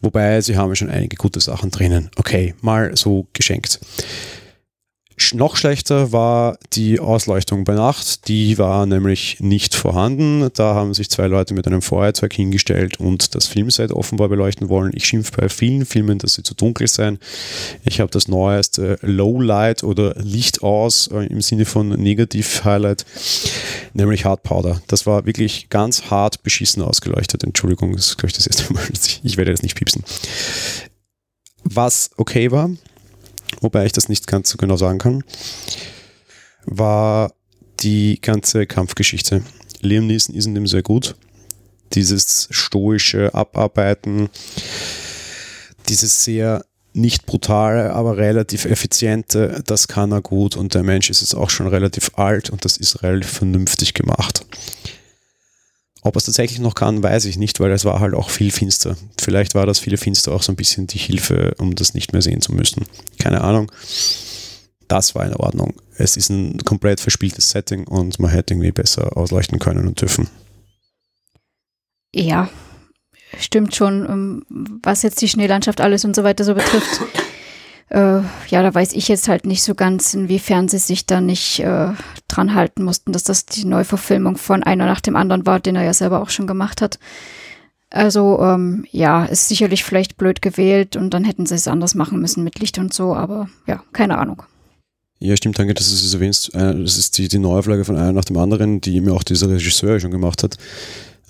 [0.00, 2.10] Wobei sie haben schon einige gute Sachen drinnen.
[2.16, 3.80] Okay, mal so geschenkt.
[5.34, 8.26] Noch schlechter war die Ausleuchtung bei Nacht.
[8.28, 10.48] Die war nämlich nicht vorhanden.
[10.54, 14.92] Da haben sich zwei Leute mit einem Feuerzeug hingestellt und das Filmset offenbar beleuchten wollen.
[14.94, 17.18] Ich schimpfe bei vielen Filmen, dass sie zu dunkel seien.
[17.84, 23.04] Ich habe das neueste Lowlight oder Licht aus äh, im Sinne von Negativ-Highlight,
[23.94, 24.80] nämlich Hard Powder.
[24.86, 27.44] Das war wirklich ganz hart beschissen ausgeleuchtet.
[27.44, 28.82] Entschuldigung, das ist, glaube ich, das erste Mal.
[29.22, 30.02] Ich werde jetzt nicht piepsen.
[31.62, 32.70] Was okay war,
[33.60, 35.24] wobei ich das nicht ganz so genau sagen kann,
[36.64, 37.32] war
[37.80, 39.42] die ganze Kampfgeschichte.
[39.80, 41.16] Liam Neeson ist in dem sehr gut.
[41.94, 44.28] Dieses stoische Abarbeiten,
[45.88, 51.20] dieses sehr nicht brutale, aber relativ effiziente, das kann er gut und der Mensch ist
[51.20, 54.44] jetzt auch schon relativ alt und das ist relativ vernünftig gemacht.
[56.02, 58.50] Ob er es tatsächlich noch kann, weiß ich nicht, weil es war halt auch viel
[58.50, 58.96] finster.
[59.20, 62.22] Vielleicht war das viele finster auch so ein bisschen die Hilfe, um das nicht mehr
[62.22, 62.86] sehen zu müssen.
[63.18, 63.70] Keine Ahnung.
[64.88, 65.74] Das war in Ordnung.
[65.96, 70.28] Es ist ein komplett verspieltes Setting und man hätte irgendwie besser ausleuchten können und dürfen.
[72.14, 72.48] Ja,
[73.38, 74.04] stimmt schon.
[74.08, 77.00] Ähm, was jetzt die Schneelandschaft alles und so weiter so betrifft,
[77.90, 81.60] äh, ja, da weiß ich jetzt halt nicht so ganz, inwiefern sie sich da nicht
[81.60, 81.88] äh,
[82.28, 85.82] dran halten mussten, dass das die Neuverfilmung von einer nach dem anderen war, den er
[85.82, 86.98] ja selber auch schon gemacht hat.
[87.90, 92.20] Also ähm, ja, ist sicherlich vielleicht blöd gewählt und dann hätten sie es anders machen
[92.20, 94.44] müssen mit Licht und so, aber ja, keine Ahnung.
[95.18, 96.54] Ja, stimmt, danke, dass du es erwähnst.
[96.54, 99.50] Äh, das ist die, die Neuauflage von einer nach dem anderen, die mir auch dieser
[99.50, 100.56] Regisseur schon gemacht hat.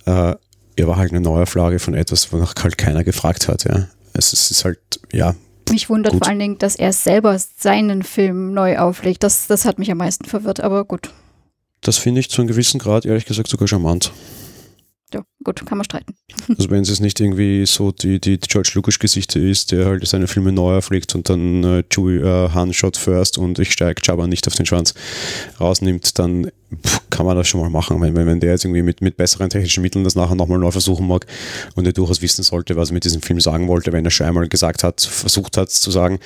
[0.04, 0.36] Äh,
[0.76, 3.64] er war halt eine Neuauflage von etwas, wonach halt keiner gefragt hat.
[3.64, 3.88] Ja.
[4.12, 4.78] Es ist halt,
[5.12, 5.34] ja,
[5.70, 6.24] mich wundert gut.
[6.24, 9.22] vor allen Dingen, dass er selber seinen Film neu auflegt.
[9.22, 11.10] Das, das hat mich am meisten verwirrt, aber gut.
[11.80, 14.12] Das finde ich zu einem gewissen Grad, ehrlich gesagt, sogar charmant.
[15.42, 16.14] Gut, kann man streiten.
[16.48, 20.52] Also wenn es nicht irgendwie so die, die George Lucas-Geschichte ist, der halt seine Filme
[20.52, 24.46] neu auflegt und dann äh, Chewie äh, Han shot first und ich steige Jabba nicht
[24.48, 24.94] auf den Schwanz
[25.60, 26.50] rausnimmt, dann
[26.84, 28.00] pff, kann man das schon mal machen.
[28.00, 31.06] Wenn, wenn der jetzt irgendwie mit, mit besseren technischen Mitteln das nachher nochmal neu versuchen
[31.06, 31.26] mag
[31.74, 34.26] und er durchaus wissen sollte, was er mit diesem Film sagen wollte, wenn er schon
[34.26, 36.18] einmal gesagt hat, versucht hat zu sagen,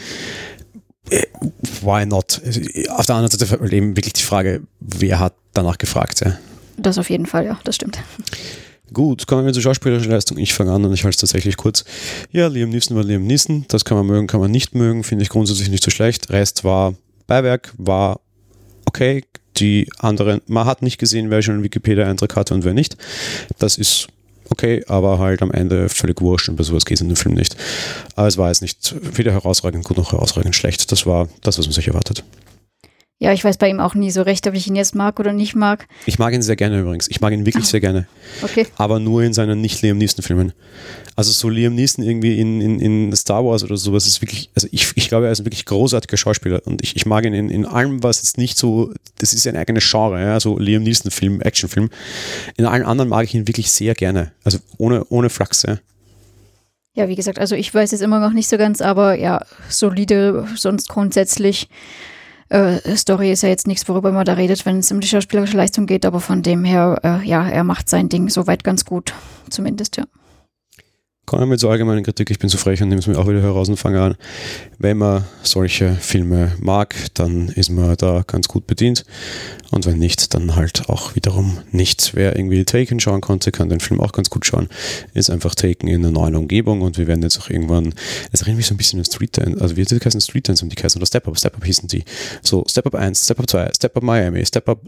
[1.10, 1.22] äh,
[1.82, 2.40] why not?
[2.88, 6.20] Auf der anderen Seite eben wirklich die Frage, wer hat danach gefragt?
[6.24, 6.38] Ja?
[6.76, 7.98] Das auf jeden Fall, ja, das stimmt.
[8.94, 10.38] Gut, kommen wir zur schauspielerischen Leistung.
[10.38, 11.84] Ich fange an und ich halte es tatsächlich kurz.
[12.30, 13.64] Ja, Liam Neeson war Liam Neeson.
[13.68, 15.02] Das kann man mögen, kann man nicht mögen.
[15.02, 16.30] Finde ich grundsätzlich nicht so schlecht.
[16.30, 16.94] Rest war
[17.26, 18.20] Beiwerk, war
[18.86, 19.24] okay.
[19.56, 22.96] Die anderen, man hat nicht gesehen, wer schon einen Wikipedia-Eintrag hatte und wer nicht.
[23.58, 24.08] Das ist
[24.50, 27.34] okay, aber halt am Ende völlig wurscht und bei sowas geht es in dem Film
[27.34, 27.56] nicht.
[28.14, 30.90] Aber es war jetzt nicht weder herausragend gut noch herausragend schlecht.
[30.92, 32.24] Das war das, was man sich erwartet.
[33.20, 35.32] Ja, ich weiß bei ihm auch nie so recht, ob ich ihn jetzt mag oder
[35.32, 35.86] nicht mag.
[36.04, 37.08] Ich mag ihn sehr gerne übrigens.
[37.08, 37.68] Ich mag ihn wirklich ah.
[37.68, 38.08] sehr gerne.
[38.42, 38.66] Okay.
[38.76, 40.52] Aber nur in seinen nicht Liam Neeson-Filmen.
[41.14, 44.66] Also so Liam Neeson irgendwie in, in, in Star Wars oder sowas ist wirklich, also
[44.72, 47.50] ich, ich glaube, er ist ein wirklich großartiger Schauspieler und ich, ich mag ihn in,
[47.50, 51.40] in allem, was jetzt nicht so, das ist ein eigenes Genre, ja, so Liam Neeson-Film,
[51.40, 51.90] Actionfilm.
[52.56, 54.32] In allen anderen mag ich ihn wirklich sehr gerne.
[54.42, 55.78] Also ohne, ohne Flachs, ja.
[56.96, 60.46] Ja, wie gesagt, also ich weiß es immer noch nicht so ganz, aber ja, solide,
[60.56, 61.68] sonst grundsätzlich
[62.48, 65.56] äh, Story ist ja jetzt nichts, worüber man da redet, wenn es um die schauspielerische
[65.56, 69.14] Leistung geht, aber von dem her, äh, ja, er macht sein Ding soweit ganz gut,
[69.50, 70.04] zumindest, ja.
[71.26, 72.30] Kommen wir zur allgemeinen Kritik.
[72.30, 74.14] Ich bin so frech und nehme es mir auch wieder heraus und fange an.
[74.78, 79.06] Wenn man solche Filme mag, dann ist man da ganz gut bedient.
[79.70, 82.12] Und wenn nicht, dann halt auch wiederum nicht.
[82.14, 84.68] Wer irgendwie Taken schauen konnte, kann den Film auch ganz gut schauen.
[85.14, 87.94] Ist einfach Taken in einer neuen Umgebung und wir werden jetzt auch irgendwann,
[88.30, 90.68] es erinnert mich so ein bisschen an Street Dance, also wie heißen Street Dance um
[90.68, 92.04] die heißen oder Step Up, Step Up hießen die.
[92.42, 94.80] So Step Up 1, Step Up 2, Step Up Miami, Step Up,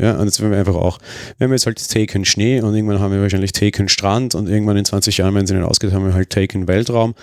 [0.00, 0.98] ja, und jetzt werden wir einfach auch,
[1.36, 4.76] wir haben jetzt halt Taken Schnee und irgendwann haben wir wahrscheinlich Taken Strand und irgendwann
[4.76, 7.14] in 20 Jahren, wenn sie den ausgeht, haben wir halt Taken Weltraum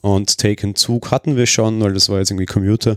[0.00, 2.96] und Taken Zug hatten wir schon, weil das war jetzt irgendwie Commuter.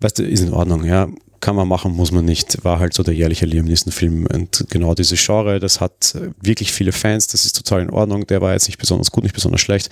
[0.00, 1.08] Weißt du, ist in Ordnung, ja
[1.42, 2.64] kann man machen, muss man nicht.
[2.64, 4.26] War halt so der jährliche Liam Neeson-Film.
[4.26, 8.26] Und genau diese Genre, das hat äh, wirklich viele Fans, das ist total in Ordnung.
[8.26, 9.88] Der war jetzt nicht besonders gut, nicht besonders schlecht.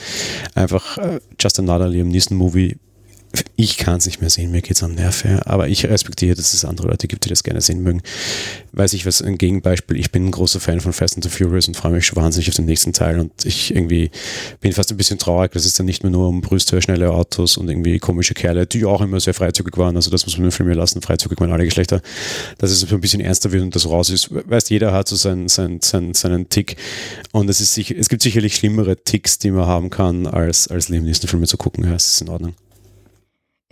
[0.54, 2.76] Einfach uh, just another Liam Neeson-Movie.
[3.56, 6.36] Ich kann es nicht mehr sehen, mir geht es am Nerv her, aber ich respektiere,
[6.36, 8.02] dass es andere Leute gibt, die das gerne sehen mögen.
[8.72, 11.68] Weiß ich was, ein Gegenbeispiel, ich bin ein großer Fan von Fast and the Furious
[11.68, 14.10] und freue mich schon wahnsinnig auf den nächsten Teil und ich irgendwie
[14.60, 17.56] bin fast ein bisschen traurig, dass es dann nicht mehr nur um Brüste, schnelle Autos
[17.56, 20.52] und irgendwie komische Kerle, die auch immer sehr freizügig waren, also das muss man im
[20.52, 22.00] Film lassen, freizügig waren alle Geschlechter,
[22.58, 24.30] dass es ein bisschen ernster wird und das raus ist.
[24.30, 26.76] Weißt, jeder hat so seinen, seinen, seinen, seinen Tick
[27.32, 31.04] und es, ist es gibt sicherlich schlimmere Ticks, die man haben kann, als, als Liam
[31.04, 32.54] Neeson-Filme zu gucken, ja, es ist in Ordnung.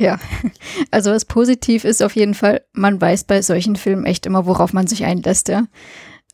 [0.00, 0.18] Ja,
[0.90, 4.72] also was positiv ist auf jeden Fall, man weiß bei solchen Filmen echt immer, worauf
[4.72, 5.66] man sich einlässt, ja.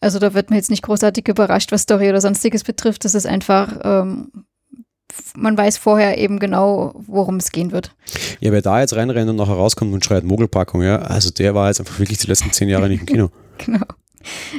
[0.00, 3.04] Also da wird man jetzt nicht großartig überrascht, was Story oder sonstiges betrifft.
[3.04, 4.32] Das ist einfach, ähm,
[5.36, 7.94] man weiß vorher eben genau, worum es gehen wird.
[8.40, 11.68] Ja, wer da jetzt reinrennt und nachher rauskommt und schreit Mogelpackung, ja, also der war
[11.68, 13.30] jetzt einfach wirklich die letzten zehn Jahre nicht im Kino.
[13.58, 13.86] genau.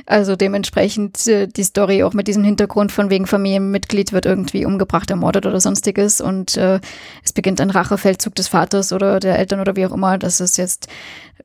[0.06, 5.10] Also dementsprechend äh, die Story auch mit diesem Hintergrund von wegen Familienmitglied wird irgendwie umgebracht,
[5.10, 6.80] ermordet oder sonstiges und äh,
[7.24, 10.18] es beginnt ein Rachefeldzug des Vaters oder der Eltern oder wie auch immer.
[10.18, 10.88] Das ist jetzt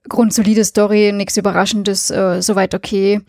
[0.09, 3.21] grundsolide Story, nichts Überraschendes, äh, soweit okay.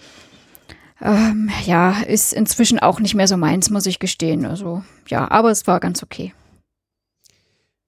[1.01, 4.45] Ähm, ja, ist inzwischen auch nicht mehr so meins, muss ich gestehen.
[4.45, 6.33] Also ja, aber es war ganz okay.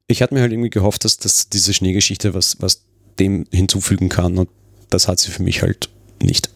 [0.07, 2.85] Ich hatte mir halt irgendwie gehofft, dass, dass diese Schneegeschichte was, was
[3.19, 4.49] dem hinzufügen kann und
[4.89, 5.89] das hat sie für mich halt
[6.21, 6.49] nicht.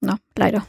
[0.00, 0.66] Na, leider.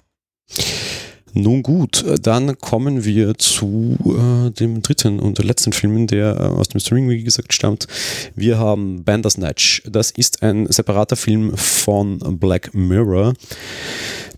[1.34, 6.70] Nun gut, dann kommen wir zu äh, dem dritten und letzten Film, der äh, aus
[6.70, 7.88] dem Streaming, wie gesagt, stammt.
[8.36, 9.84] Wir haben Bandersnatch.
[9.86, 13.34] Das ist ein separater Film von Black Mirror.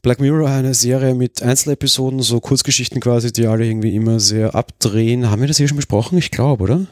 [0.01, 5.29] Black Mirror, eine Serie mit Einzelepisoden, so Kurzgeschichten quasi, die alle irgendwie immer sehr abdrehen.
[5.29, 6.17] Haben wir das hier schon besprochen?
[6.17, 6.87] Ich glaube, oder?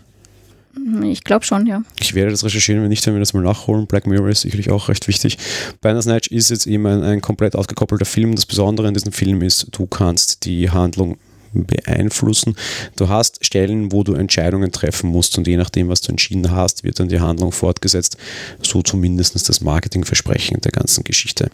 [1.04, 1.84] Ich glaube schon, ja.
[2.00, 3.88] Ich werde das recherchieren, wenn nicht, werden wir das mal nachholen.
[3.88, 5.38] Black Mirror ist sicherlich auch recht wichtig.
[5.82, 8.36] Bandersnatch ist jetzt eben ein, ein komplett ausgekoppelter Film.
[8.36, 11.18] Das Besondere an diesem Film ist, du kannst die Handlung
[11.54, 12.56] beeinflussen.
[12.96, 16.84] Du hast Stellen, wo du Entscheidungen treffen musst und je nachdem, was du entschieden hast,
[16.84, 18.18] wird dann die Handlung fortgesetzt.
[18.62, 21.50] So zumindest das Marketingversprechen der ganzen Geschichte.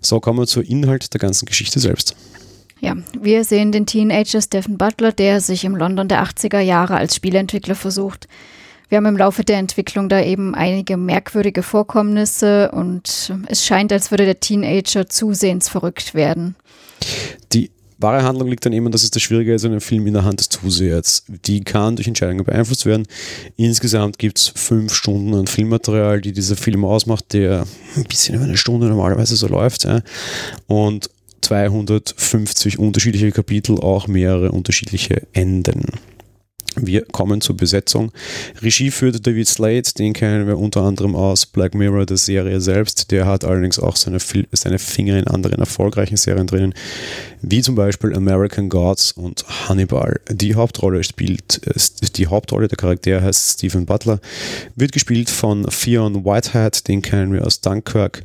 [0.00, 2.16] So kommen wir zur Inhalt der ganzen Geschichte selbst.
[2.80, 7.16] Ja, wir sehen den Teenager Stephen Butler, der sich im London der 80er Jahre als
[7.16, 8.28] Spieleentwickler versucht.
[8.88, 14.10] Wir haben im Laufe der Entwicklung da eben einige merkwürdige Vorkommnisse und es scheint, als
[14.10, 16.54] würde der Teenager zusehends verrückt werden.
[17.52, 20.24] Die wahre Handlung liegt dann eben, dass es das Schwierige ist, einen Film in der
[20.24, 21.24] Hand des Zusehers.
[21.46, 23.06] Die kann durch Entscheidungen beeinflusst werden.
[23.56, 28.44] Insgesamt gibt es fünf Stunden an Filmmaterial, die dieser Film ausmacht, der ein bisschen über
[28.44, 29.84] eine Stunde normalerweise so läuft.
[29.84, 30.02] Ja.
[30.68, 35.86] Und 250 unterschiedliche Kapitel, auch mehrere unterschiedliche Enden.
[36.76, 38.12] Wir kommen zur Besetzung.
[38.60, 43.10] Regie führte David Slade, den kennen wir unter anderem aus Black Mirror, der Serie selbst.
[43.10, 44.18] Der hat allerdings auch seine,
[44.52, 46.74] seine Finger in anderen erfolgreichen Serien drinnen,
[47.48, 50.20] wie zum Beispiel American Gods und Hannibal.
[50.30, 51.60] Die Hauptrolle spielt,
[52.16, 54.20] die Hauptrolle der Charakter heißt Stephen Butler,
[54.74, 58.22] wird gespielt von Fionn Whitehead, den kennen wir aus Dunkirk.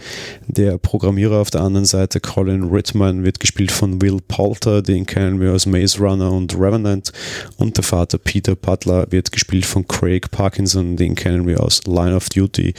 [0.47, 5.39] Der Programmierer auf der anderen Seite, Colin Rittman, wird gespielt von Will Poulter, den kennen
[5.39, 7.13] wir aus Maze Runner und Revenant.
[7.57, 11.83] Und der Vater Peter Peter Butler wird gespielt von Craig Parkinson, den kennen wir aus
[11.85, 12.73] Line of Duty,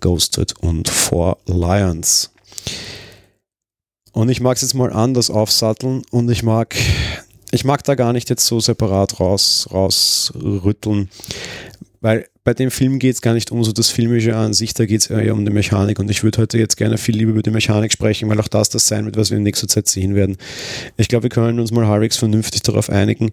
[0.00, 2.35] Ghosted und Four Lions.
[4.16, 6.74] Und ich mag es jetzt mal anders aufsatteln und ich mag,
[7.50, 11.10] ich mag da gar nicht jetzt so separat raus, rausrütteln,
[12.00, 14.86] weil bei dem Film geht es gar nicht um so das Filmische an sich, da
[14.86, 17.42] geht es eher um die Mechanik und ich würde heute jetzt gerne viel lieber über
[17.42, 20.14] die Mechanik sprechen, weil auch das das sein wird, was wir in nächster Zeit sehen
[20.14, 20.38] werden.
[20.96, 23.32] Ich glaube, wir können uns mal halbwegs vernünftig darauf einigen,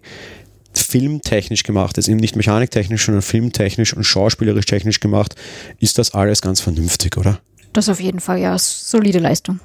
[0.74, 5.34] filmtechnisch gemacht ist, eben nicht mechaniktechnisch, sondern filmtechnisch und schauspielerisch technisch gemacht,
[5.80, 7.40] ist das alles ganz vernünftig, oder?
[7.72, 9.60] Das auf jeden Fall, ja, solide Leistung.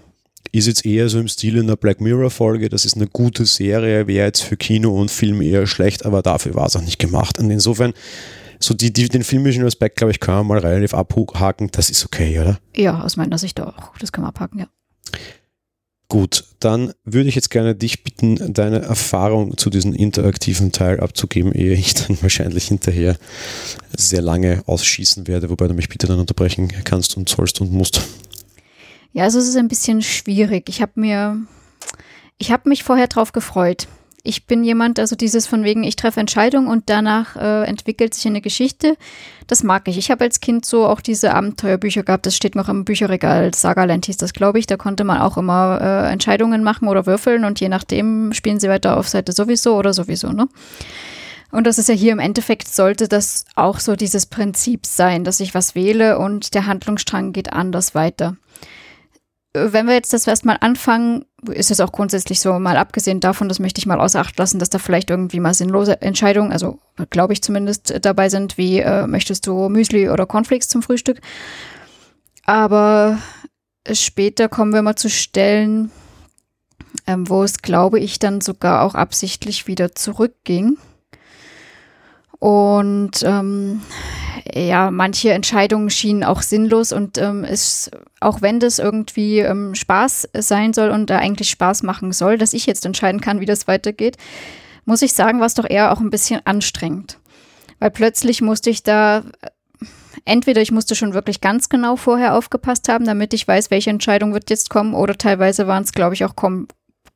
[0.52, 4.25] Ist jetzt eher so im Stil einer Black Mirror-Folge, das ist eine gute Serie, wäre
[4.25, 7.38] jetzt für Kino und Film eher schlecht, aber dafür war es auch nicht gemacht.
[7.38, 7.93] Und insofern,
[8.60, 12.04] so die, die, den filmischen Aspekt, glaube ich, kann man mal relativ abhaken, das ist
[12.04, 12.60] okay, oder?
[12.75, 13.95] Ja, aus meiner Sicht auch.
[13.99, 14.67] Das kann man abhaken, ja.
[16.12, 21.54] Gut, dann würde ich jetzt gerne dich bitten, deine Erfahrung zu diesem interaktiven Teil abzugeben,
[21.54, 23.15] ehe ich dann wahrscheinlich hinterher
[23.95, 28.02] sehr lange ausschießen werde, wobei du mich bitte dann unterbrechen kannst und sollst und musst.
[29.13, 30.69] Ja, also es ist ein bisschen schwierig.
[30.69, 31.38] Ich habe mir,
[32.38, 33.88] ich habe mich vorher drauf gefreut
[34.24, 38.28] ich bin jemand, also dieses von wegen, ich treffe Entscheidungen und danach äh, entwickelt sich
[38.28, 38.98] eine Geschichte.
[39.48, 39.98] Das mag ich.
[39.98, 44.06] Ich habe als Kind so auch diese Abenteuerbücher gehabt, das steht noch im Bücherregal, Sagaland
[44.06, 44.67] hieß das, glaube ich.
[44.67, 48.69] Da konnte man auch immer äh, Entscheidungen machen oder würfeln und je nachdem spielen sie
[48.69, 50.48] weiter auf Seite sowieso oder sowieso, ne?
[51.52, 55.39] Und das ist ja hier im Endeffekt, sollte das auch so dieses Prinzip sein, dass
[55.39, 58.38] ich was wähle und der Handlungsstrang geht anders weiter
[59.54, 63.60] wenn wir jetzt das erstmal anfangen, ist es auch grundsätzlich so, mal abgesehen davon, das
[63.60, 67.34] möchte ich mal außer Acht lassen, dass da vielleicht irgendwie mal sinnlose Entscheidungen, also glaube
[67.34, 71.20] ich zumindest, dabei sind, wie äh, möchtest du Müsli oder Cornflakes zum Frühstück.
[72.46, 73.18] Aber
[73.92, 75.92] später kommen wir mal zu Stellen,
[77.08, 80.78] ähm, wo es, glaube ich, dann sogar auch absichtlich wieder zurückging.
[82.40, 83.82] Und ähm,
[84.54, 90.30] ja, manche Entscheidungen schienen auch sinnlos und ähm, es, auch wenn das irgendwie ähm, Spaß
[90.38, 93.67] sein soll und da eigentlich Spaß machen soll, dass ich jetzt entscheiden kann, wie das
[93.67, 94.17] weitergeht,
[94.86, 97.19] muss ich sagen, war es doch eher auch ein bisschen anstrengend.
[97.80, 99.23] Weil plötzlich musste ich da,
[100.25, 104.34] entweder ich musste schon wirklich ganz genau vorher aufgepasst haben, damit ich weiß, welche Entscheidung
[104.34, 106.67] wird jetzt kommen, oder teilweise waren es, glaube ich, auch kom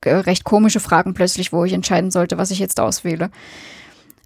[0.05, 3.31] recht komische Fragen plötzlich, wo ich entscheiden sollte, was ich jetzt auswähle.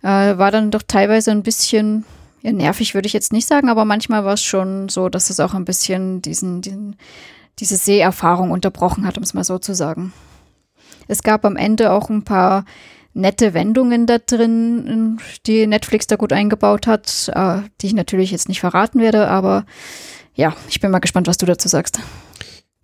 [0.01, 2.03] Äh, war dann doch teilweise ein bisschen
[2.41, 5.39] ja, nervig, würde ich jetzt nicht sagen, aber manchmal war es schon so, dass es
[5.39, 6.95] auch ein bisschen diesen, diesen,
[7.59, 10.13] diese Seherfahrung unterbrochen hat, um es mal so zu sagen.
[11.07, 12.65] Es gab am Ende auch ein paar
[13.13, 18.47] nette Wendungen da drin, die Netflix da gut eingebaut hat, äh, die ich natürlich jetzt
[18.47, 19.65] nicht verraten werde, aber
[20.35, 21.99] ja, ich bin mal gespannt, was du dazu sagst.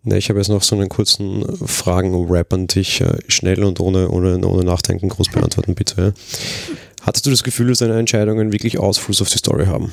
[0.05, 4.09] Ja, ich habe jetzt noch so einen kurzen Fragen-Rap an dich, äh, schnell und ohne,
[4.09, 6.13] ohne, ohne Nachdenken groß beantworten, bitte.
[7.05, 9.91] Hattest du das Gefühl, dass deine Entscheidungen wirklich Ausfluss auf die Story haben?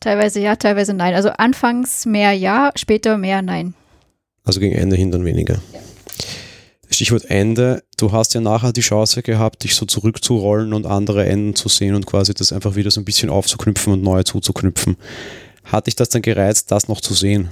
[0.00, 1.14] Teilweise ja, teilweise nein.
[1.14, 3.74] Also anfangs mehr ja, später mehr nein.
[4.44, 5.54] Also gegen Ende hin dann weniger.
[5.72, 5.80] Ja.
[6.88, 11.56] Stichwort Ende, du hast ja nachher die Chance gehabt, dich so zurückzurollen und andere Enden
[11.56, 14.96] zu sehen und quasi das einfach wieder so ein bisschen aufzuknüpfen und neue zuzuknüpfen.
[15.64, 17.50] Hat dich das dann gereizt, das noch zu sehen?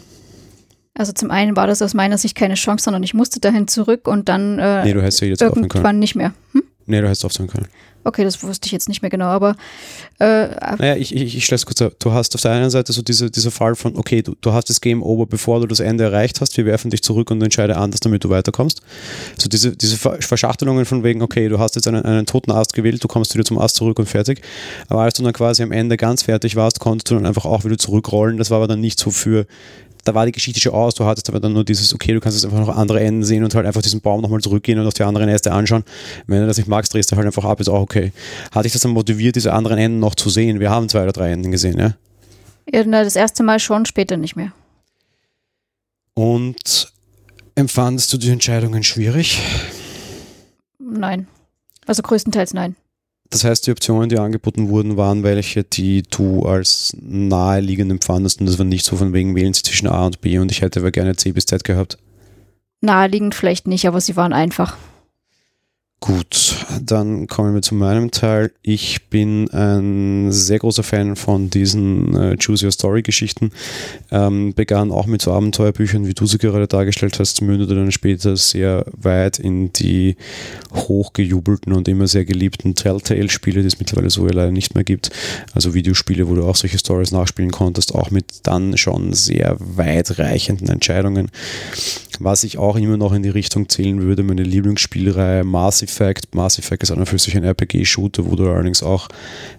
[0.94, 4.06] Also zum einen war das aus meiner Sicht keine Chance, sondern ich musste dahin zurück
[4.06, 6.32] und dann äh, nee, du hättest ja jetzt irgendwann nicht mehr.
[6.52, 6.62] Hm?
[6.86, 7.68] Nee, du hättest aufhören können.
[8.06, 9.56] Okay, das wusste ich jetzt nicht mehr genau, aber.
[10.20, 11.94] Äh, naja, ich, ich, ich stelle es kurz ab.
[11.98, 14.68] Du hast auf der einen Seite so diese, dieser Fall von, okay, du, du hast
[14.68, 17.78] das Game over, bevor du das Ende erreicht hast, wir werfen dich zurück und entscheide
[17.78, 18.82] anders, damit du weiterkommst.
[19.38, 23.02] So diese, diese Verschachtelungen von wegen, okay, du hast jetzt einen, einen toten Ast gewählt,
[23.02, 24.42] du kommst wieder zum Ast zurück und fertig.
[24.88, 27.64] Aber als du dann quasi am Ende ganz fertig warst, konntest du dann einfach auch
[27.64, 28.36] wieder zurückrollen.
[28.36, 29.46] Das war aber dann nicht so für
[30.04, 32.36] da war die Geschichte schon aus, du hattest aber dann nur dieses, okay, du kannst
[32.36, 34.94] jetzt einfach noch andere Enden sehen und halt einfach diesen Baum nochmal zurückgehen und auf
[34.94, 35.84] die anderen Äste anschauen.
[36.26, 38.12] Wenn du das nicht magst, drehst du halt einfach ab, ist auch okay.
[38.52, 40.60] Hat dich das dann motiviert, diese anderen Enden noch zu sehen?
[40.60, 41.94] Wir haben zwei oder drei Enden gesehen, ja?
[42.70, 44.52] Ja, na, das erste Mal schon, später nicht mehr.
[46.14, 46.92] Und
[47.54, 49.40] empfandest du die Entscheidungen schwierig?
[50.78, 51.26] Nein.
[51.86, 52.76] Also größtenteils nein.
[53.34, 58.46] Das heißt, die Optionen, die angeboten wurden, waren welche, die du als naheliegend empfandest und
[58.46, 60.78] das war nicht so von wegen wählen sie zwischen A und B und ich hätte
[60.78, 61.98] aber gerne C bis Z gehabt.
[62.80, 64.76] Naheliegend vielleicht nicht, aber sie waren einfach.
[66.06, 68.52] Gut, dann kommen wir zu meinem Teil.
[68.60, 73.52] Ich bin ein sehr großer Fan von diesen äh, Choose Your Story Geschichten.
[74.10, 78.36] Ähm, begann auch mit so Abenteuerbüchern, wie du sie gerade dargestellt hast, mündete dann später
[78.36, 80.16] sehr weit in die
[80.74, 85.10] hochgejubelten und immer sehr geliebten Telltale-Spiele, die es mittlerweile so leider nicht mehr gibt.
[85.54, 90.68] Also Videospiele, wo du auch solche Stories nachspielen konntest, auch mit dann schon sehr weitreichenden
[90.68, 91.30] Entscheidungen.
[92.20, 96.34] Was ich auch immer noch in die Richtung zählen würde, meine Lieblingsspielreihe Massive Effect.
[96.34, 99.08] Mass Effect ist an und für sich ein RPG-Shooter, wo du allerdings auch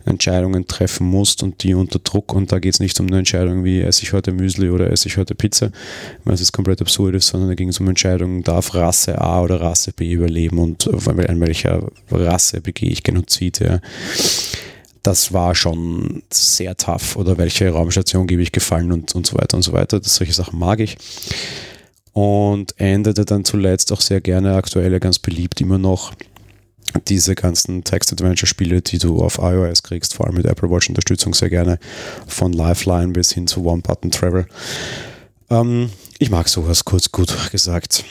[0.06, 2.34] Entscheidungen treffen musst und die unter Druck.
[2.34, 5.08] Und da geht es nicht um eine Entscheidung wie esse ich heute Müsli oder esse
[5.08, 5.72] ich heute Pizza,
[6.24, 9.62] weil es komplett absurd ist, sondern da ging es um Entscheidungen, darf Rasse A oder
[9.62, 13.60] Rasse B überleben und an welcher Rasse begehe ich Genozid.
[13.60, 13.80] Ja
[15.06, 17.16] das war schon sehr tough.
[17.16, 20.00] Oder welche Raumstation gebe ich gefallen und, und so weiter und so weiter.
[20.00, 20.98] Das, solche Sachen mag ich
[22.16, 26.14] und endete dann zuletzt auch sehr gerne aktuell ganz beliebt immer noch
[27.10, 31.78] diese ganzen Text-Adventure-Spiele, die du auf iOS kriegst, vor allem mit Apple Watch-Unterstützung sehr gerne,
[32.26, 34.48] von Lifeline bis hin zu One-Button-Travel.
[35.50, 38.06] Ähm, ich mag sowas, kurz gut gesagt.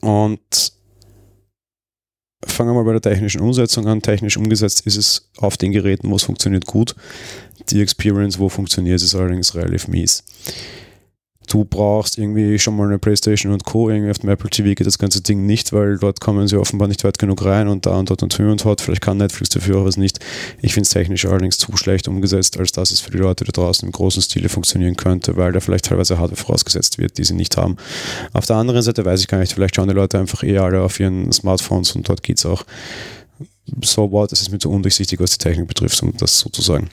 [0.00, 0.72] Und
[2.44, 4.02] fangen wir mal bei der technischen Umsetzung an.
[4.02, 6.96] Technisch umgesetzt ist es auf den Geräten, wo es funktioniert, gut.
[7.68, 10.24] Die Experience, wo funktioniert, ist allerdings relativ mies
[11.48, 13.90] du brauchst irgendwie schon mal eine Playstation und Co.
[13.90, 16.88] Irgendwie auf dem Apple TV geht das ganze Ding nicht, weil dort kommen sie offenbar
[16.88, 18.80] nicht weit genug rein und da und dort und hier und dort.
[18.80, 20.20] Vielleicht kann Netflix dafür auch was nicht.
[20.62, 23.52] Ich finde es technisch allerdings zu schlecht umgesetzt, als dass es für die Leute da
[23.52, 27.34] draußen im großen Stile funktionieren könnte, weil da vielleicht teilweise Hardware vorausgesetzt wird, die sie
[27.34, 27.76] nicht haben.
[28.32, 30.82] Auf der anderen Seite weiß ich gar nicht, vielleicht schauen die Leute einfach eh alle
[30.82, 32.64] auf ihren Smartphones und dort geht es auch.
[33.82, 36.90] So what, es ist mir zu undurchsichtig, was die Technik betrifft, um das sozusagen.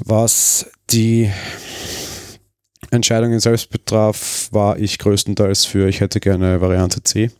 [0.00, 1.30] Was die
[2.90, 7.30] Entscheidungen selbst betraf, war ich größtenteils für, ich hätte gerne Variante C.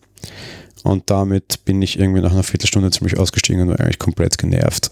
[0.83, 4.91] Und damit bin ich irgendwie nach einer Viertelstunde ziemlich ausgestiegen und war eigentlich komplett genervt.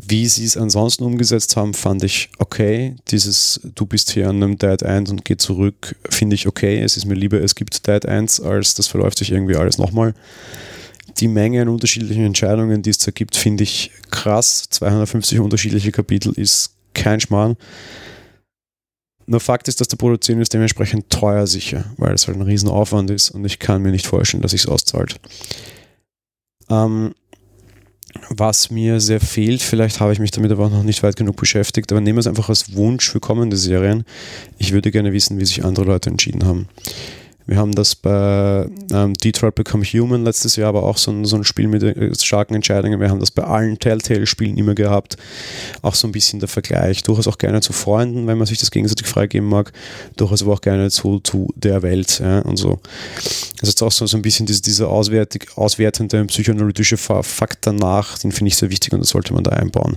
[0.00, 2.94] Wie sie es ansonsten umgesetzt haben, fand ich okay.
[3.08, 6.80] Dieses Du bist hier an einem Dead End und geh zurück, finde ich okay.
[6.80, 10.14] Es ist mir lieber, es gibt Dead Ends, als das verläuft sich irgendwie alles nochmal.
[11.18, 14.68] Die Menge an unterschiedlichen Entscheidungen, die es da gibt, finde ich krass.
[14.70, 17.56] 250 unterschiedliche Kapitel ist kein Schmarrn.
[19.28, 23.10] Nur Fakt ist, dass der Produzieren ist dementsprechend teuer sicher, weil es halt ein Riesenaufwand
[23.10, 25.20] ist und ich kann mir nicht vorstellen, dass sich es auszahlt.
[26.70, 27.14] Ähm,
[28.30, 31.36] was mir sehr fehlt, vielleicht habe ich mich damit aber auch noch nicht weit genug
[31.36, 34.04] beschäftigt, aber nehmen wir es einfach als Wunsch für kommende Serien.
[34.56, 36.66] Ich würde gerne wissen, wie sich andere Leute entschieden haben.
[37.48, 41.34] Wir haben das bei ähm, Detroit Become Human letztes Jahr, aber auch so ein, so
[41.34, 43.00] ein Spiel mit äh, starken Entscheidungen.
[43.00, 45.16] Wir haben das bei allen Telltale-Spielen immer gehabt.
[45.80, 47.02] Auch so ein bisschen der Vergleich.
[47.04, 49.72] Durchaus auch gerne zu Freunden, wenn man sich das gegenseitig freigeben mag.
[50.16, 52.80] Durchaus aber auch gerne zu, zu der Welt ja, und so.
[53.16, 58.48] Also jetzt auch so, so ein bisschen diese, dieser auswertende psychoanalytische Fakt danach, den finde
[58.48, 59.96] ich sehr wichtig und das sollte man da einbauen.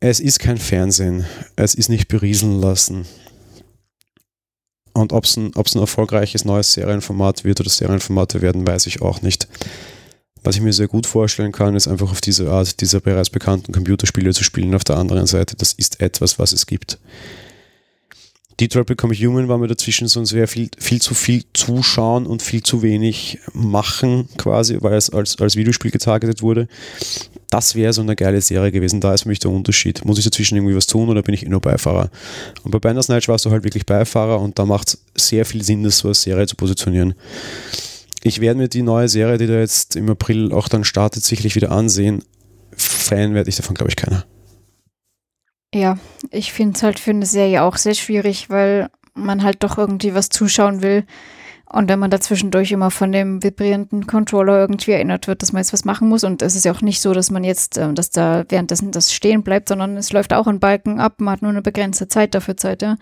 [0.00, 1.26] Es ist kein Fernsehen.
[1.54, 3.06] Es ist nicht berieseln lassen.
[4.98, 9.22] Und ob es ein, ein erfolgreiches neues Serienformat wird oder Serienformate werden, weiß ich auch
[9.22, 9.48] nicht.
[10.44, 13.72] Was ich mir sehr gut vorstellen kann, ist einfach auf diese Art dieser bereits bekannten
[13.72, 14.74] Computerspiele zu spielen.
[14.74, 16.98] Auf der anderen Seite, das ist etwas, was es gibt.
[18.60, 22.62] Detroit Become Human war mir dazwischen so sehr viel, viel zu viel zuschauen und viel
[22.62, 26.66] zu wenig machen, quasi, weil es als, als Videospiel getargetet wurde.
[27.50, 29.00] Das wäre so eine geile Serie gewesen.
[29.00, 30.04] Da ist für mich der Unterschied.
[30.04, 32.10] Muss ich dazwischen irgendwie was tun oder bin ich eh nur Beifahrer?
[32.62, 35.82] Und bei Bandersnatch warst du halt wirklich Beifahrer und da macht es sehr viel Sinn,
[35.82, 37.14] das so als Serie zu positionieren.
[38.22, 41.54] Ich werde mir die neue Serie, die da jetzt im April auch dann startet, sicherlich
[41.54, 42.22] wieder ansehen.
[42.76, 44.24] Fan werde ich davon, glaube ich, keiner.
[45.74, 45.98] Ja,
[46.30, 50.14] ich finde es halt für eine Serie auch sehr schwierig, weil man halt doch irgendwie
[50.14, 51.04] was zuschauen will.
[51.70, 55.74] Und wenn man dazwischendurch immer von dem vibrierenden Controller irgendwie erinnert wird, dass man jetzt
[55.74, 56.24] was machen muss.
[56.24, 59.12] Und es ist ja auch nicht so, dass man jetzt, äh, dass da währenddessen das
[59.12, 61.20] stehen bleibt, sondern es läuft auch in Balken ab.
[61.20, 62.96] Man hat nur eine begrenzte Zeit dafür Zeit, ja.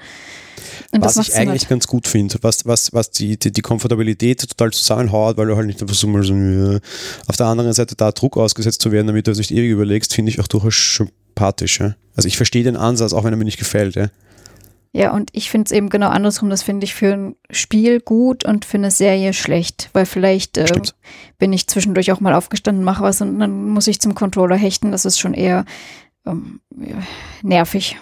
[0.91, 1.69] Und was ich eigentlich halt.
[1.69, 5.67] ganz gut finde, was, was, was die, die, die Komfortabilität total zusammenhaut, weil du halt
[5.67, 6.81] nicht einfach so mal so,
[7.29, 10.13] auf der anderen Seite da Druck ausgesetzt zu werden, damit du es nicht ewig überlegst,
[10.13, 11.81] finde ich auch durchaus sympathisch.
[11.81, 11.95] Ja?
[12.17, 13.95] Also ich verstehe den Ansatz, auch wenn er mir nicht gefällt.
[13.95, 14.09] Ja?
[14.97, 16.49] Ja, und ich finde es eben genau andersrum.
[16.49, 20.81] Das finde ich für ein Spiel gut und für eine Serie schlecht, weil vielleicht äh,
[21.39, 24.93] bin ich zwischendurch auch mal aufgestanden, mache was und dann muss ich zum Controller hechten.
[24.93, 25.67] Das ist schon eher
[26.25, 26.61] ähm,
[27.43, 27.99] nervig.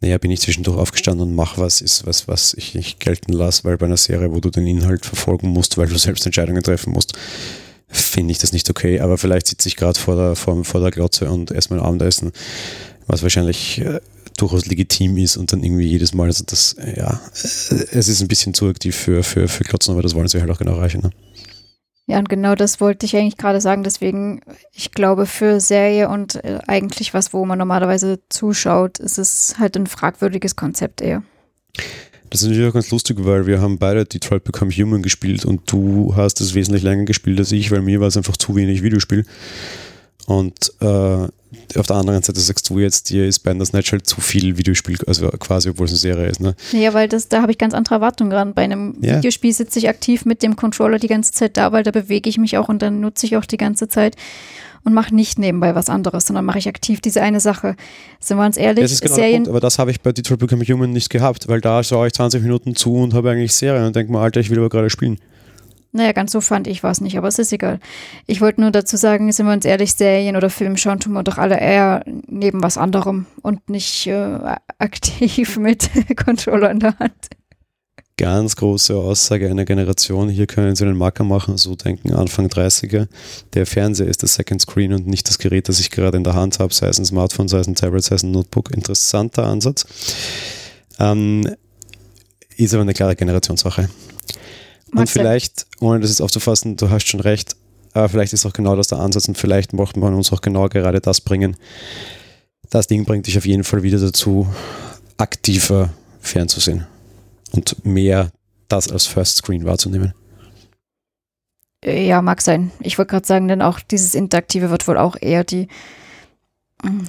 [0.00, 3.64] Naja, bin ich zwischendurch aufgestanden und mache was, ist was, was ich nicht gelten lasse,
[3.64, 6.92] weil bei einer Serie, wo du den Inhalt verfolgen musst, weil du selbst Entscheidungen treffen
[6.92, 7.14] musst,
[7.88, 9.00] finde ich das nicht okay.
[9.00, 12.30] Aber vielleicht sitze ich gerade vor der, vor, vor der Glotze und esse mein Abendessen,
[13.08, 13.98] was wahrscheinlich äh,
[14.40, 18.54] durchaus legitim ist und dann irgendwie jedes Mal, also das, ja, es ist ein bisschen
[18.54, 21.02] zu aktiv für, für, für Klotzen, aber das wollen sie halt auch genau erreichen.
[21.02, 21.10] Ne?
[22.08, 23.82] Ja, und genau das wollte ich eigentlich gerade sagen.
[23.82, 24.40] Deswegen,
[24.72, 29.76] ich glaube, für Serie und äh, eigentlich was, wo man normalerweise zuschaut, ist es halt
[29.76, 31.22] ein fragwürdiges Konzept eher.
[32.30, 35.70] Das ist natürlich auch ganz lustig, weil wir haben beide Detroit Become Human gespielt und
[35.70, 38.82] du hast es wesentlich länger gespielt als ich, weil mir war es einfach zu wenig
[38.82, 39.26] Videospiel.
[40.26, 41.28] Und äh,
[41.76, 45.28] auf der anderen Seite sagst du jetzt, dir ist Bandersnatch halt zu viel Videospiel, also
[45.28, 46.54] quasi, obwohl es eine Serie ist, ne?
[46.72, 48.54] Ja, weil das, da habe ich ganz andere Erwartungen dran.
[48.54, 49.16] Bei einem ja.
[49.16, 52.38] Videospiel sitze ich aktiv mit dem Controller die ganze Zeit da, weil da bewege ich
[52.38, 54.16] mich auch und dann nutze ich auch die ganze Zeit
[54.84, 57.76] und mache nicht nebenbei was anderes, sondern mache ich aktiv diese eine Sache.
[58.20, 58.84] Sind wir uns ehrlich?
[58.84, 61.48] Das ist genau Serien Punkt, aber das habe ich bei Detroit Become Human nicht gehabt,
[61.48, 64.40] weil da schaue ich 20 Minuten zu und habe eigentlich Serien und denke mir, Alter,
[64.40, 65.18] ich will aber gerade spielen.
[65.92, 67.80] Naja, ganz so fand ich was nicht, aber es ist egal.
[68.26, 71.22] Ich wollte nur dazu sagen, sind wir uns ehrlich, Serien oder Film schauen tun wir
[71.22, 74.38] doch alle eher neben was anderem und nicht äh,
[74.78, 77.30] aktiv mit Controller in der Hand.
[78.18, 80.28] Ganz große Aussage einer Generation.
[80.28, 83.06] Hier können Sie einen Marker machen, so denken Anfang 30er.
[83.54, 86.34] Der Fernseher ist das Second Screen und nicht das Gerät, das ich gerade in der
[86.34, 88.72] Hand habe, sei es ein Smartphone, sei es ein Tablet, sei es ein Notebook.
[88.72, 89.86] Interessanter Ansatz.
[90.98, 91.48] Ähm,
[92.56, 93.88] ist aber eine klare Generationssache.
[94.92, 97.56] Und vielleicht, ohne das jetzt aufzufassen, du hast schon recht,
[97.92, 100.68] aber vielleicht ist auch genau das der Ansatz und vielleicht möchte man uns auch genau
[100.68, 101.56] gerade das bringen.
[102.70, 104.46] Das Ding bringt dich auf jeden Fall wieder dazu,
[105.16, 106.86] aktiver fernzusehen
[107.52, 108.30] und mehr
[108.68, 110.12] das als First Screen wahrzunehmen.
[111.84, 112.72] Ja, mag sein.
[112.80, 115.68] Ich wollte gerade sagen, denn auch dieses Interaktive wird wohl auch eher die.
[116.82, 117.06] Hm,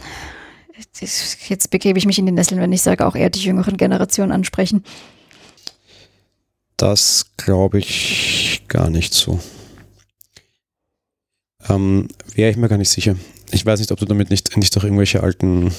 [1.01, 4.31] jetzt begebe ich mich in die Nesseln, wenn ich sage, auch eher die jüngeren Generationen
[4.31, 4.83] ansprechen.
[6.79, 9.41] Das glaube ich gar nicht so.
[11.67, 13.17] Ähm, Wäre ich mir gar nicht sicher.
[13.51, 15.73] Ich weiß nicht, ob du damit nicht, nicht durch irgendwelche alten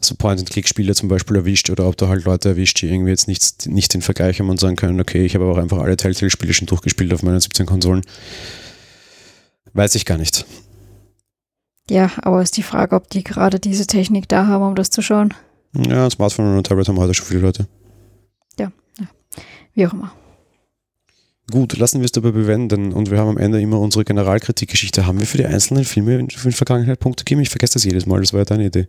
[0.00, 3.66] so Point-and-Click-Spiele zum Beispiel erwischt oder ob du halt Leute erwischt, die irgendwie jetzt nicht,
[3.66, 6.66] nicht den Vergleich haben und sagen können, okay, ich habe auch einfach alle Telltale-Spiele schon
[6.66, 8.02] durchgespielt auf meinen 17 Konsolen.
[9.72, 10.46] Weiß ich gar nicht.
[11.90, 15.02] Ja, aber ist die Frage, ob die gerade diese Technik da haben, um das zu
[15.02, 15.34] schauen.
[15.72, 17.66] Ja, Smartphone und Tablet haben heute schon viele Leute.
[19.76, 20.12] Wie auch immer.
[21.52, 25.06] Gut, lassen wir es dabei bewenden und wir haben am Ende immer unsere Generalkritikgeschichte.
[25.06, 27.42] Haben wir für die einzelnen Filme in der Vergangenheit Punkte gegeben?
[27.42, 28.88] Ich vergesse das jedes Mal, das war ja deine Idee.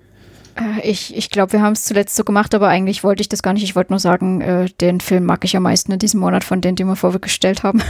[0.55, 3.43] Äh, ich, ich glaube, wir haben es zuletzt so gemacht, aber eigentlich wollte ich das
[3.43, 3.63] gar nicht.
[3.63, 6.61] Ich wollte nur sagen, äh, den Film mag ich am meisten in diesem Monat von
[6.61, 7.81] denen, die wir vorgestellt haben.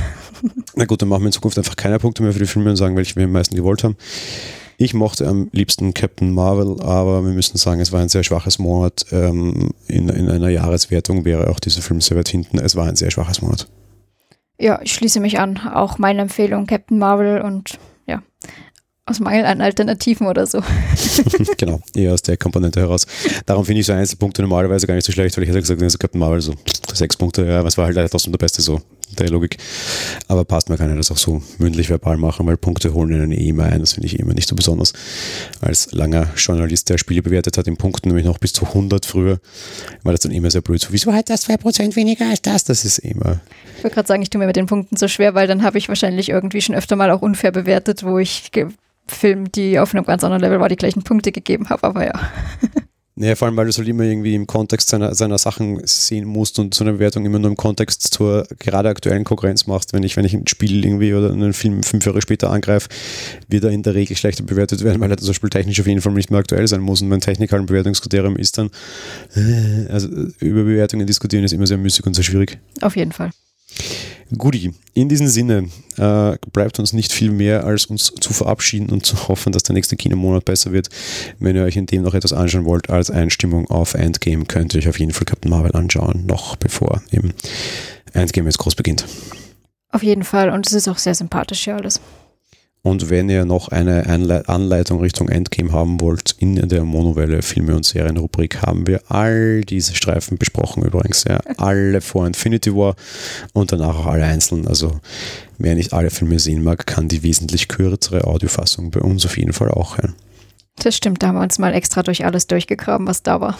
[0.75, 2.75] Na gut, dann machen wir in Zukunft einfach keine Punkte mehr für die Filme und
[2.75, 3.95] sagen, welche wir am meisten gewollt haben.
[4.79, 8.59] Ich mochte am liebsten Captain Marvel, aber wir müssen sagen, es war ein sehr schwaches
[8.59, 9.07] Monat.
[9.11, 12.59] Ähm, in, in einer Jahreswertung wäre auch dieser Film sehr weit hinten.
[12.59, 13.67] Es war ein sehr schwaches Monat.
[14.59, 15.57] Ja, ich schließe mich an.
[15.57, 18.21] Auch meine Empfehlung Captain Marvel und ja,
[19.07, 20.61] aus Mangel an Alternativen oder so.
[21.57, 23.07] genau, eher aus der Komponente heraus.
[23.47, 25.97] Darum finde ich so Einzelpunkte normalerweise gar nicht so schlecht, weil ich hätte gesagt, also
[25.97, 26.53] Captain Marvel so
[26.93, 28.79] sechs Punkte, ja, was war halt trotzdem der Beste so
[29.17, 29.57] der Logik.
[30.27, 33.31] Aber passt, man kann ja das auch so mündlich verbal machen, weil Punkte holen einen
[33.31, 33.79] eh immer ein.
[33.79, 34.93] Das finde ich immer nicht so besonders.
[35.61, 39.39] Als langer Journalist, der Spiele bewertet hat in Punkten, nämlich noch bis zu 100 früher,
[40.03, 40.81] war das dann immer sehr blöd.
[40.81, 42.63] So, wieso hat das 2% weniger als das?
[42.63, 43.39] Das ist immer.
[43.77, 45.77] Ich wollte gerade sagen, ich tue mir mit den Punkten so schwer, weil dann habe
[45.77, 48.51] ich wahrscheinlich irgendwie schon öfter mal auch unfair bewertet, wo ich
[49.07, 52.13] Film, die auf einem ganz anderen Level war, die gleichen Punkte gegeben habe, aber ja.
[53.19, 56.25] Ja, vor allem, weil du es halt immer irgendwie im Kontext seiner, seiner Sachen sehen
[56.25, 59.91] musst und so eine Bewertung immer nur im Kontext zur gerade aktuellen Konkurrenz machst.
[59.93, 62.89] Wenn ich, wenn ich ein Spiel irgendwie oder einen Film fünf Jahre später angreife,
[63.47, 66.01] wird er in der Regel schlechter bewertet werden, weil er zum Beispiel technisch auf jeden
[66.01, 67.01] Fall nicht mehr aktuell sein muss.
[67.01, 68.69] Und mein technikalen Bewertungskriterium ist dann,
[69.35, 70.09] äh, also
[70.39, 72.59] über Bewertungen diskutieren ist immer sehr müßig und sehr schwierig.
[72.81, 73.31] Auf jeden Fall.
[74.35, 79.05] Guti, in diesem Sinne äh, bleibt uns nicht viel mehr, als uns zu verabschieden und
[79.05, 80.89] zu hoffen, dass der nächste Kinomonat besser wird.
[81.39, 84.79] Wenn ihr euch in dem noch etwas anschauen wollt als Einstimmung auf Endgame, könnt ihr
[84.79, 87.33] euch auf jeden Fall Captain Marvel anschauen, noch bevor eben
[88.13, 89.05] Endgame jetzt groß beginnt.
[89.91, 92.01] Auf jeden Fall und es ist auch sehr sympathisch hier alles.
[92.87, 97.83] Und wenn ihr noch eine Anleitung Richtung Endgame haben wollt, in der Monowelle Filme und
[97.83, 101.25] Serienrubrik haben wir all diese Streifen besprochen übrigens.
[101.25, 101.41] Ja.
[101.57, 102.95] Alle vor Infinity War
[103.51, 104.69] und danach auch alle einzeln.
[104.69, 105.01] Also
[105.57, 109.51] wer nicht alle Filme sehen mag, kann die wesentlich kürzere Audiofassung bei uns auf jeden
[109.51, 110.15] Fall auch hören.
[110.77, 113.57] Das stimmt, da haben wir uns mal extra durch alles durchgegraben, was da war.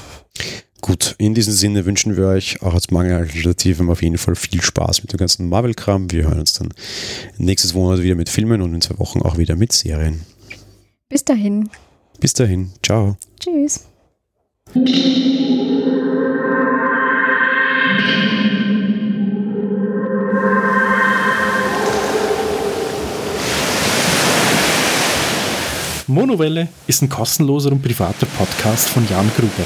[0.82, 5.01] Gut, in diesem Sinne wünschen wir euch auch als Mangel-Alternativen auf jeden Fall viel Spaß
[5.01, 6.11] mit dem ganzen Marvel-Kram.
[6.11, 6.69] Wir hören uns dann
[7.38, 10.21] nächstes Monat wieder mit Filmen und in zwei Wochen auch wieder mit Serien.
[11.09, 11.69] Bis dahin.
[12.19, 12.71] Bis dahin.
[12.84, 13.17] Ciao.
[13.39, 13.86] Tschüss.
[26.07, 29.65] Monowelle ist ein kostenloser und privater Podcast von Jan Gruber.